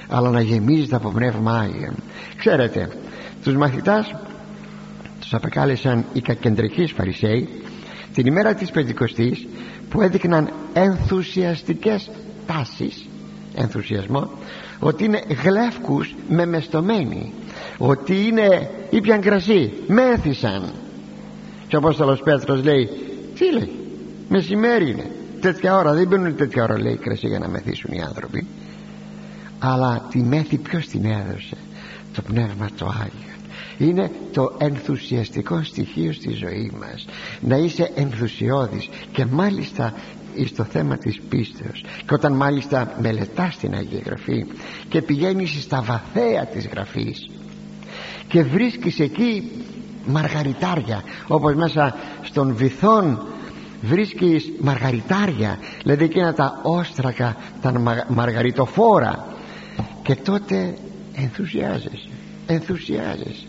[0.09, 1.93] Αλλά να γεμίζετε από πνεύμα Άγιο
[2.37, 2.89] ξέρετε
[3.43, 4.15] τους μαθητάς
[5.19, 7.49] τους απεκάλεσαν οι κακεντρικοί φαρισαίοι
[8.17, 9.47] την ημέρα της Πεντηκοστής
[9.89, 12.09] που έδειχναν ενθουσιαστικές
[12.47, 13.07] τάσεις
[13.55, 14.29] ενθουσιασμό
[14.79, 17.33] ότι είναι γλεύκους με μεστομένοι
[17.77, 20.71] ότι είναι ήπιαν κρασί μέθησαν
[21.67, 22.89] και ο Απόστολος Πέτρος λέει
[23.37, 23.75] τι λέει
[24.29, 25.11] μεσημέρι είναι
[25.41, 28.47] τέτοια ώρα δεν πίνουν τέτοια ώρα λέει κρασί για να μεθύσουν οι άνθρωποι
[29.59, 31.57] αλλά τη μέθη ποιος την έδωσε
[32.13, 33.36] το πνεύμα το Άγιος
[33.77, 37.05] είναι το ενθουσιαστικό στοιχείο στη ζωή μας.
[37.41, 39.93] Να είσαι ενθουσιώδης και μάλιστα
[40.45, 41.83] στο θέμα της πίστεως.
[42.05, 44.45] Και όταν μάλιστα μελετάς την Αγία Γραφή
[44.89, 47.29] και πηγαίνεις στα βαθέα της Γραφής
[48.27, 49.51] και βρίσκεις εκεί
[50.05, 53.27] μαργαριτάρια όπως μέσα στον βυθόν
[53.81, 59.25] βρίσκεις μαργαριτάρια δηλαδή εκείνα τα όστρακα τα μαργαριτοφόρα
[60.03, 60.73] και τότε
[61.15, 62.09] ενθουσιάζεσαι
[62.47, 63.45] ενθουσιάζεσαι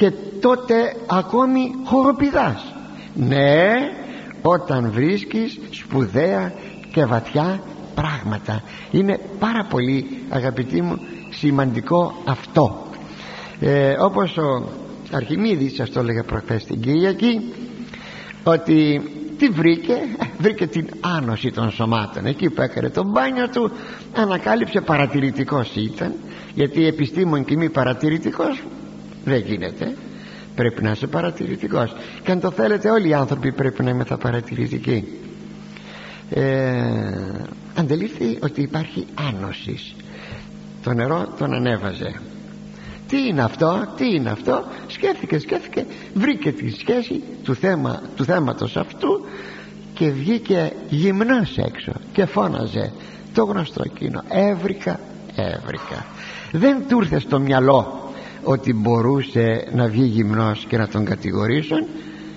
[0.00, 2.74] και τότε ακόμη χοροπηδάς.
[3.14, 3.72] Ναι
[4.42, 6.52] όταν βρίσκεις σπουδαία
[6.92, 7.62] και βαθιά
[7.94, 8.62] πράγματα.
[8.90, 10.98] Είναι πάρα πολύ αγαπητοί μου
[11.30, 12.86] σημαντικό αυτό.
[13.60, 14.68] Ε, όπως ο
[15.12, 17.52] Αρχιμίδης σας το έλεγε προχθές την Κυριακή
[18.44, 19.02] ότι
[19.38, 22.26] τι βρήκε ε, βρήκε την άνοση των σωμάτων.
[22.26, 23.70] Εκεί που έκανε τον μπάνιο του
[24.16, 26.14] ανακάλυψε παρατηρητικός ήταν
[26.54, 28.62] γιατί επιστήμον και μη παρατηρητικός
[29.24, 29.96] δεν γίνεται.
[30.54, 31.96] Πρέπει να είσαι παρατηρητικός.
[32.22, 35.04] Και αν το θέλετε όλοι οι άνθρωποι πρέπει να είμαστε παρατηρητικοί.
[36.30, 36.72] Ε,
[37.74, 39.94] αντελήφθη ότι υπάρχει άνοσης.
[40.82, 42.20] Το νερό τον ανέβαζε.
[43.08, 45.86] Τι είναι αυτό, τι είναι αυτό; Σκέφτηκε, σκέφτηκε.
[46.14, 49.24] Βρήκε τη σχέση του, θέμα, του θέματος αυτού
[49.94, 52.92] και βγήκε γυμνός έξω και φώναζε
[53.34, 54.22] το γνωστό εκείνο.
[54.28, 55.00] Έβρικα,
[55.34, 56.06] έβρικα
[56.52, 58.09] δεν του ήρθε στο μυαλό
[58.42, 61.86] ότι μπορούσε να βγει γυμνός και να τον κατηγορήσουν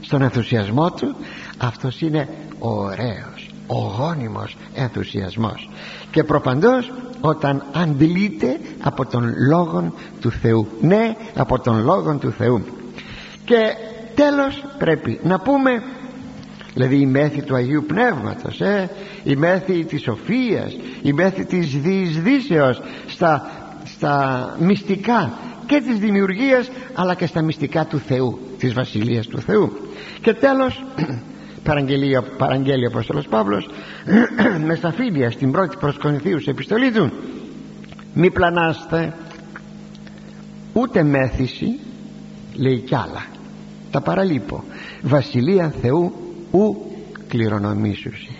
[0.01, 1.15] στον ενθουσιασμό του.
[1.57, 2.29] Αυτός είναι
[2.59, 5.69] ωραίος ο γόνιμος ενθουσιασμός.
[6.11, 6.91] Και προπαντός
[7.21, 10.67] όταν αντιλείται από τον λόγο του Θεού.
[10.81, 12.63] Ναι από τον λόγο του Θεού.
[13.45, 13.75] Και
[14.15, 15.83] τέλος πρέπει να πούμε
[16.73, 18.89] δηλαδή η μέθη του Αγίου Πνεύματος ε,
[19.23, 23.51] η μέθη της σοφίας η μέθη της διεισδύσεως στα,
[23.83, 25.33] στα μυστικά
[25.73, 29.71] και της δημιουργίας αλλά και στα μυστικά του Θεού της Βασιλείας του Θεού.
[30.21, 30.83] Και τέλος
[31.67, 33.69] παραγγελία, παραγγέλει ο Απόστολος Παύλος
[34.67, 37.11] με σαφήνεια στην πρώτη προς Κορινθίους επιστολή του
[38.13, 39.13] μη πλανάστε
[40.73, 41.79] ούτε μέθηση
[42.55, 43.25] λέει κι άλλα.
[43.91, 44.63] Τα παραλείπω.
[45.01, 46.13] Βασιλεία Θεού
[46.51, 46.75] ου
[47.27, 48.37] κληρονομήσουσι.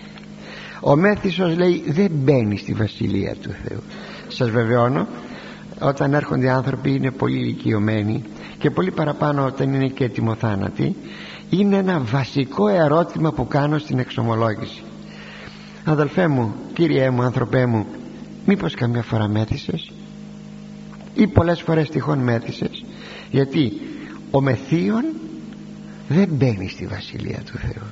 [0.80, 3.82] Ο μέθησος λέει δεν μπαίνει στη βασιλεία του Θεού.
[4.28, 5.06] Σας βεβαιώνω
[5.80, 8.22] όταν έρχονται άνθρωποι είναι πολύ ηλικιωμένοι
[8.58, 10.96] και πολύ παραπάνω όταν είναι και έτοιμοθάνατοι
[11.50, 14.82] είναι ένα βασικό ερώτημα που κάνω στην εξομολόγηση.
[15.84, 17.86] Αδελφέ μου κύριέ μου ανθρωπέ μου
[18.44, 19.92] μήπως καμιά φορά μέθησες;
[21.14, 22.84] Ή πολλές φορές τυχόν μέθησες;
[23.30, 23.72] Γιατί
[24.30, 25.04] ο μεθύων
[26.08, 27.86] δεν μπαίνει στη Βασιλεία του Θεού.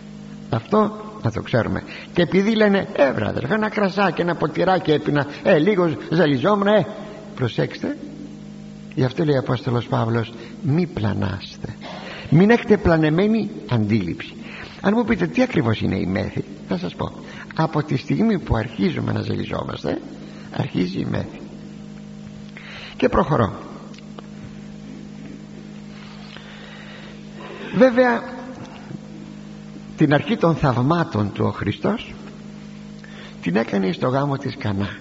[0.50, 1.82] Αυτό να το ξέρουμε.
[2.12, 5.26] Και επειδή λένε ε βράδερ ένα κρασάκι ένα ποτηράκι έπινα.
[5.42, 6.86] Ε λίγος ζαλιζόμουν ε
[7.34, 7.96] προσέξτε
[8.94, 11.76] γι' αυτό λέει ο Απόστολος Παύλος μη πλανάστε.
[12.30, 14.34] Μην έχετε πλανεμένη αντίληψη
[14.84, 17.12] αν μου πείτε τι ακριβώς είναι η μέθη θα σας πω.
[17.54, 20.00] Από τη στιγμή που αρχίζουμε να ζελιζόμαστε
[20.56, 21.40] αρχίζει η μέθη.
[22.96, 23.52] Και προχωρώ.
[27.76, 28.22] Βέβαια
[29.96, 32.14] την αρχή των θαυμάτων του ο Χριστός
[33.42, 34.98] την έκανε στο γάμο της Κανά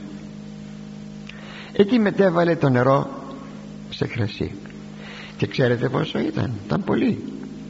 [1.73, 3.09] εκεί μετέβαλε το νερό
[3.89, 4.51] σε κρασί
[5.37, 6.51] και ξέρετε πόσο ήταν.
[6.65, 7.23] Ήταν πολύ.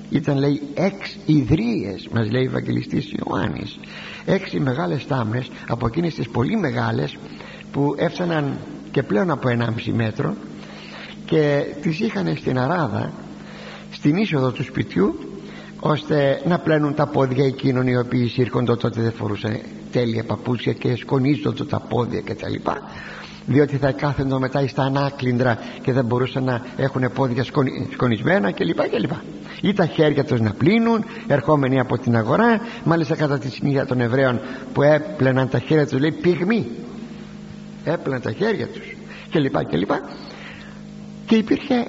[0.09, 3.79] Ήταν λέει έξι ιδρύες μας λέει ο Ευαγγελιστής Ιωάννης.
[4.25, 7.17] Έξι μεγάλες τάμνες από εκείνες τις πολύ μεγάλες
[7.71, 8.57] που έφταναν
[8.91, 10.35] και πλέον από 1,5 μέτρο
[11.25, 13.11] και τις είχαν στην αράδα
[13.91, 15.19] στην είσοδο του σπιτιού
[15.79, 19.59] ώστε να πλένουν τα πόδια εκείνων οι οποίοι σύρκονται τότε δεν φορούσαν
[19.91, 22.69] τέλεια παπούτσια και σκονίζονται τα πόδια κτλ
[23.45, 28.89] διότι θα κάθεντο μετά στα ανάκλυντρα και δεν μπορούσαν να έχουν πόδια σκονι, σκονισμένα κλπ.
[28.89, 29.11] κλπ.
[29.61, 34.01] Ή τα χέρια τους να πλύνουν ερχόμενοι από την αγορά μάλιστα κατά τη συνήθεια των
[34.01, 34.39] Εβραίων
[34.73, 36.67] που έπλαιναν τα χέρια τους λέει πυγμή
[37.83, 38.95] έπλαιναν τα χέρια τους
[39.31, 39.65] κλπ.
[39.65, 39.91] κλπ.
[41.25, 41.87] Και υπήρχε,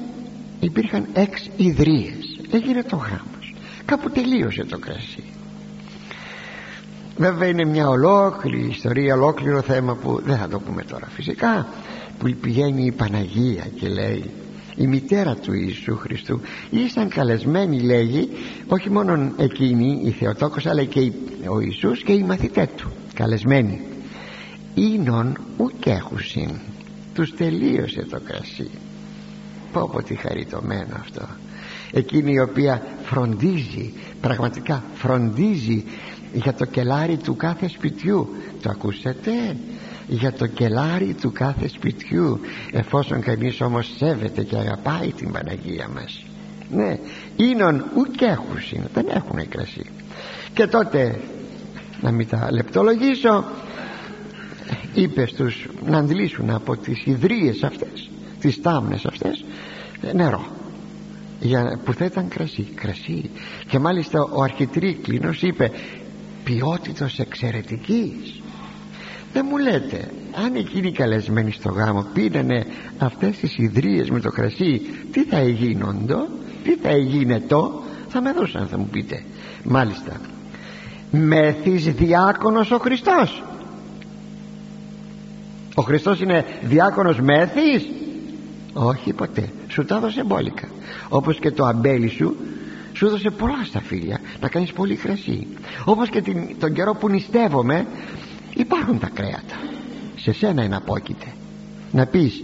[0.60, 5.24] υπήρχαν έξι ιδρύες έγινε το γάμος κάπου τελείωσε το κρασί
[7.22, 11.06] βέβαια είναι μια ολόκληρη ιστορία ολόκληρο θέμα που δεν θα το πούμε τώρα.
[11.08, 11.66] Φυσικά
[12.18, 14.30] που πηγαίνει η Παναγία και λέει
[14.76, 18.28] η μητέρα του Ιησού Χριστού ήσαν καλεσμένοι λέγει
[18.66, 21.12] όχι μόνο εκείνη η Θεοτόκος αλλά και
[21.46, 23.80] ο Ιησούς και οι μαθητές του καλεσμένοι.
[24.74, 26.50] Ίνον ουκ έχουσιν
[27.14, 28.70] τους τελείωσε το κρασί
[29.72, 31.22] πω πω τι χαριτωμένο αυτό.
[31.92, 35.84] Εκείνη η οποία φροντίζει πραγματικά φροντίζει
[36.32, 38.28] για το κελάρι του κάθε σπιτιού.
[38.62, 39.56] Το ακούσατε;
[40.08, 42.40] Για το κελάρι του κάθε σπιτιού.
[42.72, 46.24] Εφόσον κανείς όμως σέβεται και αγαπάει την Παναγία μας.
[46.70, 46.98] Ναι
[47.36, 49.84] ίνον ουκ έχουσιν δεν έχουν κρασί
[50.54, 51.20] και τότε
[52.00, 53.44] να μην τα λεπτολογήσω
[54.94, 58.10] είπε στους να αντλήσουν από τις ιδρύες αυτές
[58.40, 59.44] τις τάμνες αυτές
[60.12, 60.46] νερό.
[61.40, 63.30] Για, που θα ήταν κρασί, κρασί.
[63.68, 65.70] Και μάλιστα ο αρχιτρίκλινος είπε
[66.44, 68.42] ποιότητος εξαιρετικής.
[69.32, 70.08] Δεν μου λέτε
[70.44, 72.66] αν εκείνοι καλεσμένοι στο γάμο πίνανε
[72.98, 74.80] αυτές τις ιδρύες με το κρασί
[75.12, 76.28] τι θα γίνοντο
[76.64, 79.22] τι θα έγινε το θα με δώσαν θα μου πείτε.
[79.64, 80.20] Μάλιστα.
[81.10, 83.42] Μέθης διάκονος ο Χριστός.
[85.74, 87.88] Ο Χριστός είναι διάκονος μέθης
[88.72, 89.48] όχι ποτέ.
[89.68, 90.68] Σου τα έδωσε μπόλικα.
[91.08, 92.36] Όπως και το αμπέλι σου
[93.02, 95.46] σου έδωσε πολλά σταφύλια να κάνεις πολύ κρασί
[95.84, 97.86] όπως και την, τον καιρό που νηστεύομαι
[98.54, 99.56] υπάρχουν τα κρέατα.
[100.16, 101.26] Σε σένα είναι απόκειται
[101.92, 102.42] να πεις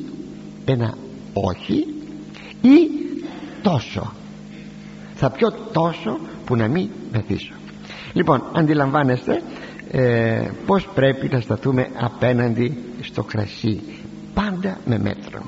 [0.65, 0.95] ένα
[1.33, 1.87] όχι
[2.61, 2.91] ή
[3.63, 4.13] τόσο.
[5.15, 7.55] Θα πιω τόσο που να μην μεθύσω.
[8.13, 9.43] Λοιπόν αντιλαμβάνεστε
[9.91, 13.81] ε, πως πρέπει να σταθούμε απέναντι στο κρασί
[14.35, 15.43] πάντα με μέτρο.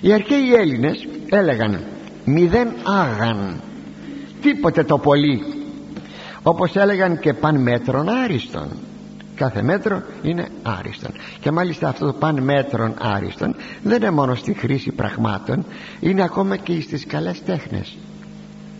[0.00, 1.80] Οι αρχαίοι Έλληνες έλεγαν
[2.24, 3.60] μηδέν άγαν
[4.44, 5.42] τίποτε το πολύ.
[6.42, 8.68] Όπως έλεγαν και παν μέτρον άριστον.
[9.34, 11.10] Κάθε μέτρο είναι άριστον.
[11.40, 15.64] Και μάλιστα αυτό το παν μέτρον άριστον δεν είναι μόνο στη χρήση πραγμάτων
[16.00, 17.96] είναι ακόμα και στις καλές τέχνες.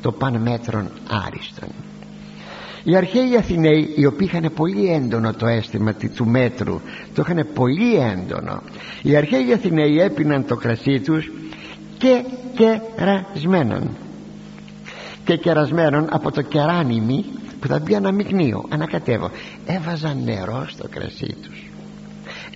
[0.02, 0.90] Το παν μέτρον
[1.26, 1.68] άριστον.
[2.84, 6.80] Οι αρχαίοι Αθηναίοι οι οποίοι είχαν πολύ έντονο το αίσθημα του μέτρου
[7.14, 8.62] το είχαν πολύ έντονο.
[9.02, 11.30] Οι αρχαίοι Αθηναίοι έπιναν το κρασί τους
[11.98, 13.90] και κερασμένον
[15.24, 17.24] και κερασμένον από το κεράνιμι
[17.60, 19.30] που θα μπει αναμειγνύο ανακατεύω.
[19.66, 21.70] Έβαζαν νερό στο κρασί τους.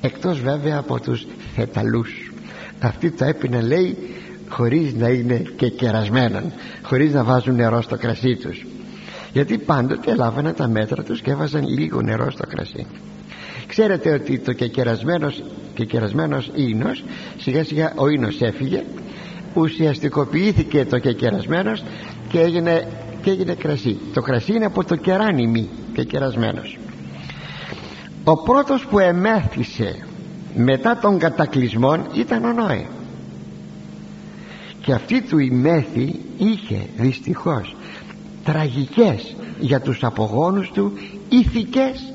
[0.01, 2.33] Εκτός βέβαια από τους θεταλούς
[2.81, 3.97] αυτοί το έπιναν λέει
[4.49, 6.53] χωρίς να είναι και κερασμένον
[6.83, 8.66] χωρίς να βάζουν νερό στο κρασί τους.
[9.33, 12.87] Γιατί πάντοτε λάβανε τα μέτρα τους και έβαζαν λίγο νερό στο κρασί.
[13.66, 15.43] Ξέρετε ότι το κεκερασμένος,
[15.75, 17.05] κεκερασμένος ίνος
[17.39, 18.85] σιγά σιγά ο ίνος έφυγε
[19.55, 21.83] ουσιαστικοποιήθηκε το κεκερασμένος
[22.29, 22.89] και έγινε,
[23.22, 23.99] και έγινε κρασί.
[24.14, 26.79] Το κρασί είναι από το κεράνιμι κεκερασμένος
[28.31, 29.97] ο πρώτος που εμέθησε
[30.55, 32.87] μετά τον κατακλυσμό ήταν ο Νόε.
[34.81, 37.76] Και αυτή του η μέθη είχε δυστυχώς
[38.45, 40.93] τραγικές για τους απογόνους του
[41.29, 42.12] ηθικές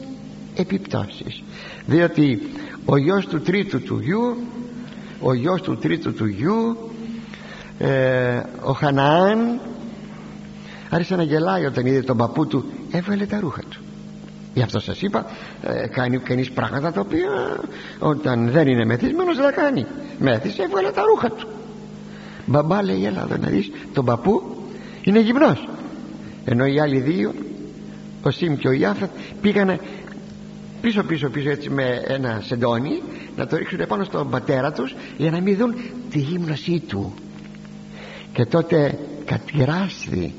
[0.56, 1.44] επιπτώσεις.
[1.86, 2.42] Διότι
[2.86, 4.38] ο γιος του τρίτου του γιου
[5.20, 6.78] ο γιος του τρίτου του γιου
[7.80, 9.60] ε, ο Χαναάν
[10.94, 13.82] άρχισε να γελάει όταν είδε τον παππού του έβαλε τα ρούχα του
[14.54, 15.26] γι' αυτό σας είπα
[15.62, 17.60] ε, κάνει κανείς πράγματα τα οποία
[18.00, 19.86] όταν δεν είναι μεθυσμένος δεν κάνει.
[20.20, 21.48] Μέθησε έβαλε τα ρούχα του.
[22.46, 24.58] Μπαμπά λέει έλα εδώ να δεις τον παππού
[25.04, 25.68] είναι γυμνός
[26.46, 27.34] ενώ οι άλλοι δύο
[28.24, 29.10] ο Σιμ και ο Ιάφετ
[29.42, 29.80] πήγανε
[30.82, 33.02] πίσω πίσω πίσω έτσι με ένα σεντόνι
[33.38, 35.76] να το ρίξουν πάνω στον πατέρα τους για να μην δουν
[36.10, 37.14] τη γύμνωσή του.
[38.34, 40.34] Και τότε κατηράστη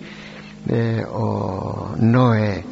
[0.67, 2.63] ε, ο Νόε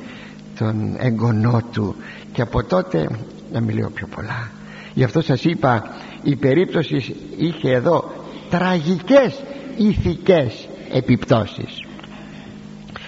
[0.59, 1.97] τον εγγονό του
[2.32, 3.09] και από τότε
[3.53, 4.51] να μην λέω πιο πολλά
[4.95, 5.84] γι' αυτό σας είπα
[6.22, 8.12] η περίπτωση είχε εδώ
[8.51, 9.43] τραγικές
[9.76, 11.84] ηθικές επιπτώσεις.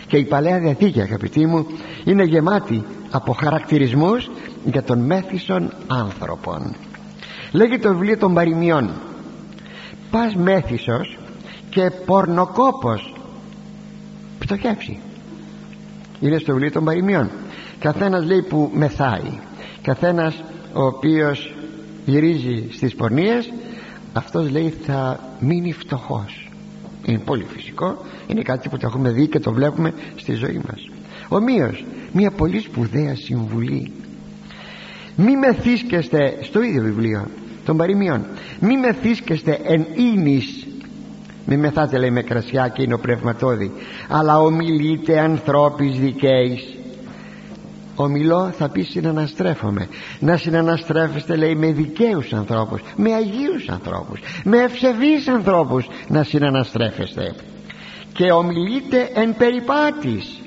[0.07, 1.67] Και η Παλαιά Διαθήκη αγαπητοί μου
[2.05, 4.31] είναι γεμάτη από χαρακτηρισμούς
[4.65, 6.75] για τον μέθησον άνθρωπον.
[7.53, 8.91] Λέγει το βιβλίο των παροιμιών
[10.11, 11.19] πας μέθησος
[11.71, 13.14] και πορνοκόπος
[14.47, 14.99] πτωχεύσει.
[16.21, 17.31] Είναι στο βιβλίο των παροιμιών
[17.79, 19.39] καθένας λέει που μεθάει.
[19.83, 20.43] Καθένας
[20.73, 21.55] ο οποίος
[22.05, 23.53] γυρίζει στις πορνίες
[24.13, 26.51] αυτός λέει θα μείνει φτωχός.
[27.05, 28.05] Είναι πολύ φυσικό.
[28.27, 30.89] Είναι κάτι που το έχουμε δει και το βλέπουμε στη ζωή μας.
[31.29, 33.93] Ομοίως μια πολύ σπουδαία συμβουλή.
[35.17, 37.27] Μη μεθύσκεστε στο ίδιο βιβλίο
[37.65, 38.27] των παροιμιών
[38.61, 40.64] μη μεθύσκεστε εν ίνης
[41.47, 43.73] μη μεθάτε λέει με κρασιά και είναι ο πνευματόδη
[44.09, 46.77] αλλά ομιλείτε ανθρώπης δικαίης.
[47.97, 49.89] Ομιλώ θα πεις συναναστρέφομαι.
[50.21, 57.35] Να συναναστρέφεστε λέει με δικαίους ανθρώπους με αγίους ανθρώπους με ευσεβείς ανθρώπους να συναναστρέφεστε.
[58.13, 60.39] Και ομιλείτε εν περιπάτης.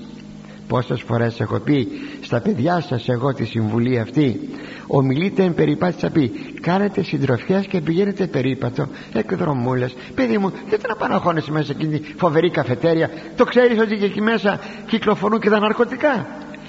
[0.68, 1.88] Πόσες φορές έχω πει
[2.28, 4.50] στα παιδιά σας εγώ τη συμβουλή αυτή.
[4.88, 10.96] Ομιλείτε εν περιπάτης θα πει κάνετε συντροφιές και πηγαίνετε περίπατο εκδρομούλες παιδί μου δεν να
[10.96, 13.10] παναχώνεσαι μέσα εκείνη τη φοβερή καφετέρια.
[13.36, 16.28] Το ξέρεις ότι εκεί μέσα κυκλοφορούν και τα ναρκωτικά.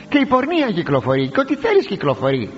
[0.09, 2.51] Και η πορνεία κυκλοφορεί και ό,τι θέλεις κυκλοφορεί.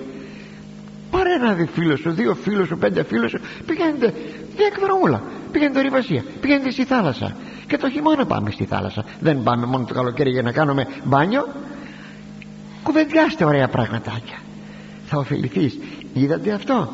[1.11, 4.13] Πάρε ένα φίλο σου, δύο φίλους σου, πέντε φίλους σου πηγαίνετε
[4.67, 5.21] εκδρομούλα
[5.51, 7.35] πηγαίνετε ρηβασία, πηγαίνετε στη θάλασσα.
[7.67, 9.05] Και το χειμώνα πάμε στη θάλασσα.
[9.19, 11.47] Δεν πάμε μόνο το καλοκαίρι για να κάνουμε μπάνιο
[12.83, 14.37] κουβεντιάστε ωραία πραγματάκια.
[15.05, 15.77] Θα ωφεληθείς.
[16.13, 16.89] Είδατε αυτό;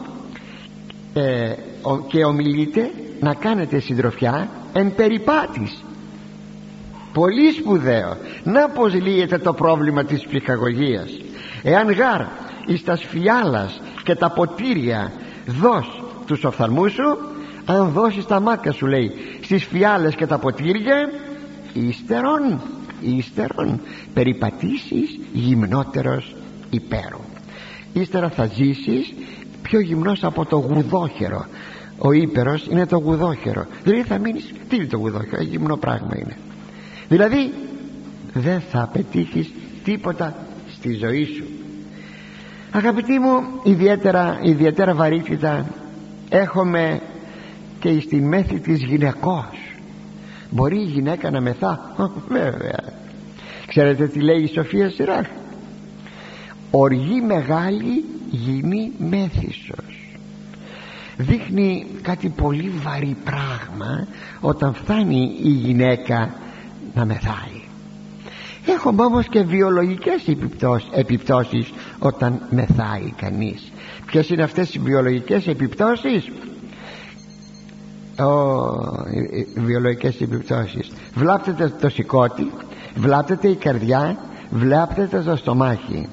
[1.13, 5.83] Ε, ο, και ομιλείτε να κάνετε συντροφιά εν περιπάτης.
[7.13, 8.17] Πολύ σπουδαίο.
[8.43, 11.09] Να πως λύεται το πρόβλημα της ψυχαγωγίας.
[11.63, 12.21] Εάν γάρ
[12.65, 15.11] εις τα σφιάλας και τα ποτήρια
[15.45, 17.17] δώσ τους οφθαλμούς σου
[17.65, 19.11] αν δώσεις τα μάτια σου λέει
[19.41, 21.09] στις φιάλες και τα ποτήρια
[21.73, 22.61] ύστερον
[23.01, 23.79] ύστερον
[24.13, 26.35] περιπατήσεις γυμνότερος
[26.69, 27.19] υπέρου.
[27.93, 29.13] Ύστερα θα ζήσεις
[29.61, 31.45] πιο γυμνός από το γουδόχερο.
[31.97, 33.65] Ο ύπερος είναι το γουδόχερο.
[33.83, 36.37] Δηλαδή θα μείνεις τι είναι το γουδόχερο γυμνό πράγμα είναι.
[37.07, 37.53] Δηλαδή
[38.33, 39.51] δεν θα πετύχεις
[39.83, 40.35] τίποτα
[40.69, 41.43] στη ζωή σου.
[42.71, 45.65] Αγαπητοί μου ιδιαίτερα, ιδιαίτερα βαρύτητα
[46.29, 47.01] έχουμε
[47.79, 49.66] και στη μέθη της γυναικός
[50.49, 51.95] μπορεί η γυναίκα να μεθά;
[52.27, 52.79] Βέβαια.
[53.67, 55.27] Ξέρετε τι λέει η Σοφία Σιράχ;
[56.71, 59.97] Οργή μεγάλη γίνει μέθησος
[61.17, 64.07] δείχνει κάτι πολύ βαρύ πράγμα
[64.41, 66.33] όταν φτάνει η γυναίκα
[66.93, 67.61] να μεθάει.
[68.65, 70.27] Έχουμε όμως και βιολογικές
[70.91, 73.71] επιπτώσεις όταν μεθάει κανείς.
[74.05, 76.46] Ποιες είναι αυτές οι βιολογικές επιπτώσεις; oh,
[79.55, 80.91] οι βιολογικές επιπτώσεις.
[81.15, 82.51] Βλάπτεται το σηκώτη
[82.97, 84.17] βλάπτεται η καρδιά
[84.49, 86.09] βλάπτεται το στομάχι.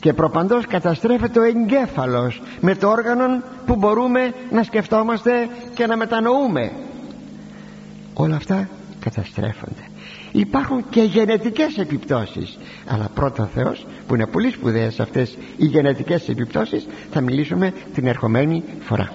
[0.00, 3.24] Και προπαντός καταστρέφεται ο εγκέφαλος με το όργανο
[3.66, 6.72] που μπορούμε να σκεφτόμαστε και να μετανοούμε.
[8.14, 8.68] Όλα αυτά
[9.00, 9.82] καταστρέφονται.
[10.32, 12.58] Υπάρχουν και γενετικές επιπτώσεις.
[12.86, 18.64] Αλλά πρώτα Θεός που είναι πολύ σπουδαίες αυτές οι γενετικές επιπτώσεις θα μιλήσουμε την ερχομένη
[18.80, 19.10] φορά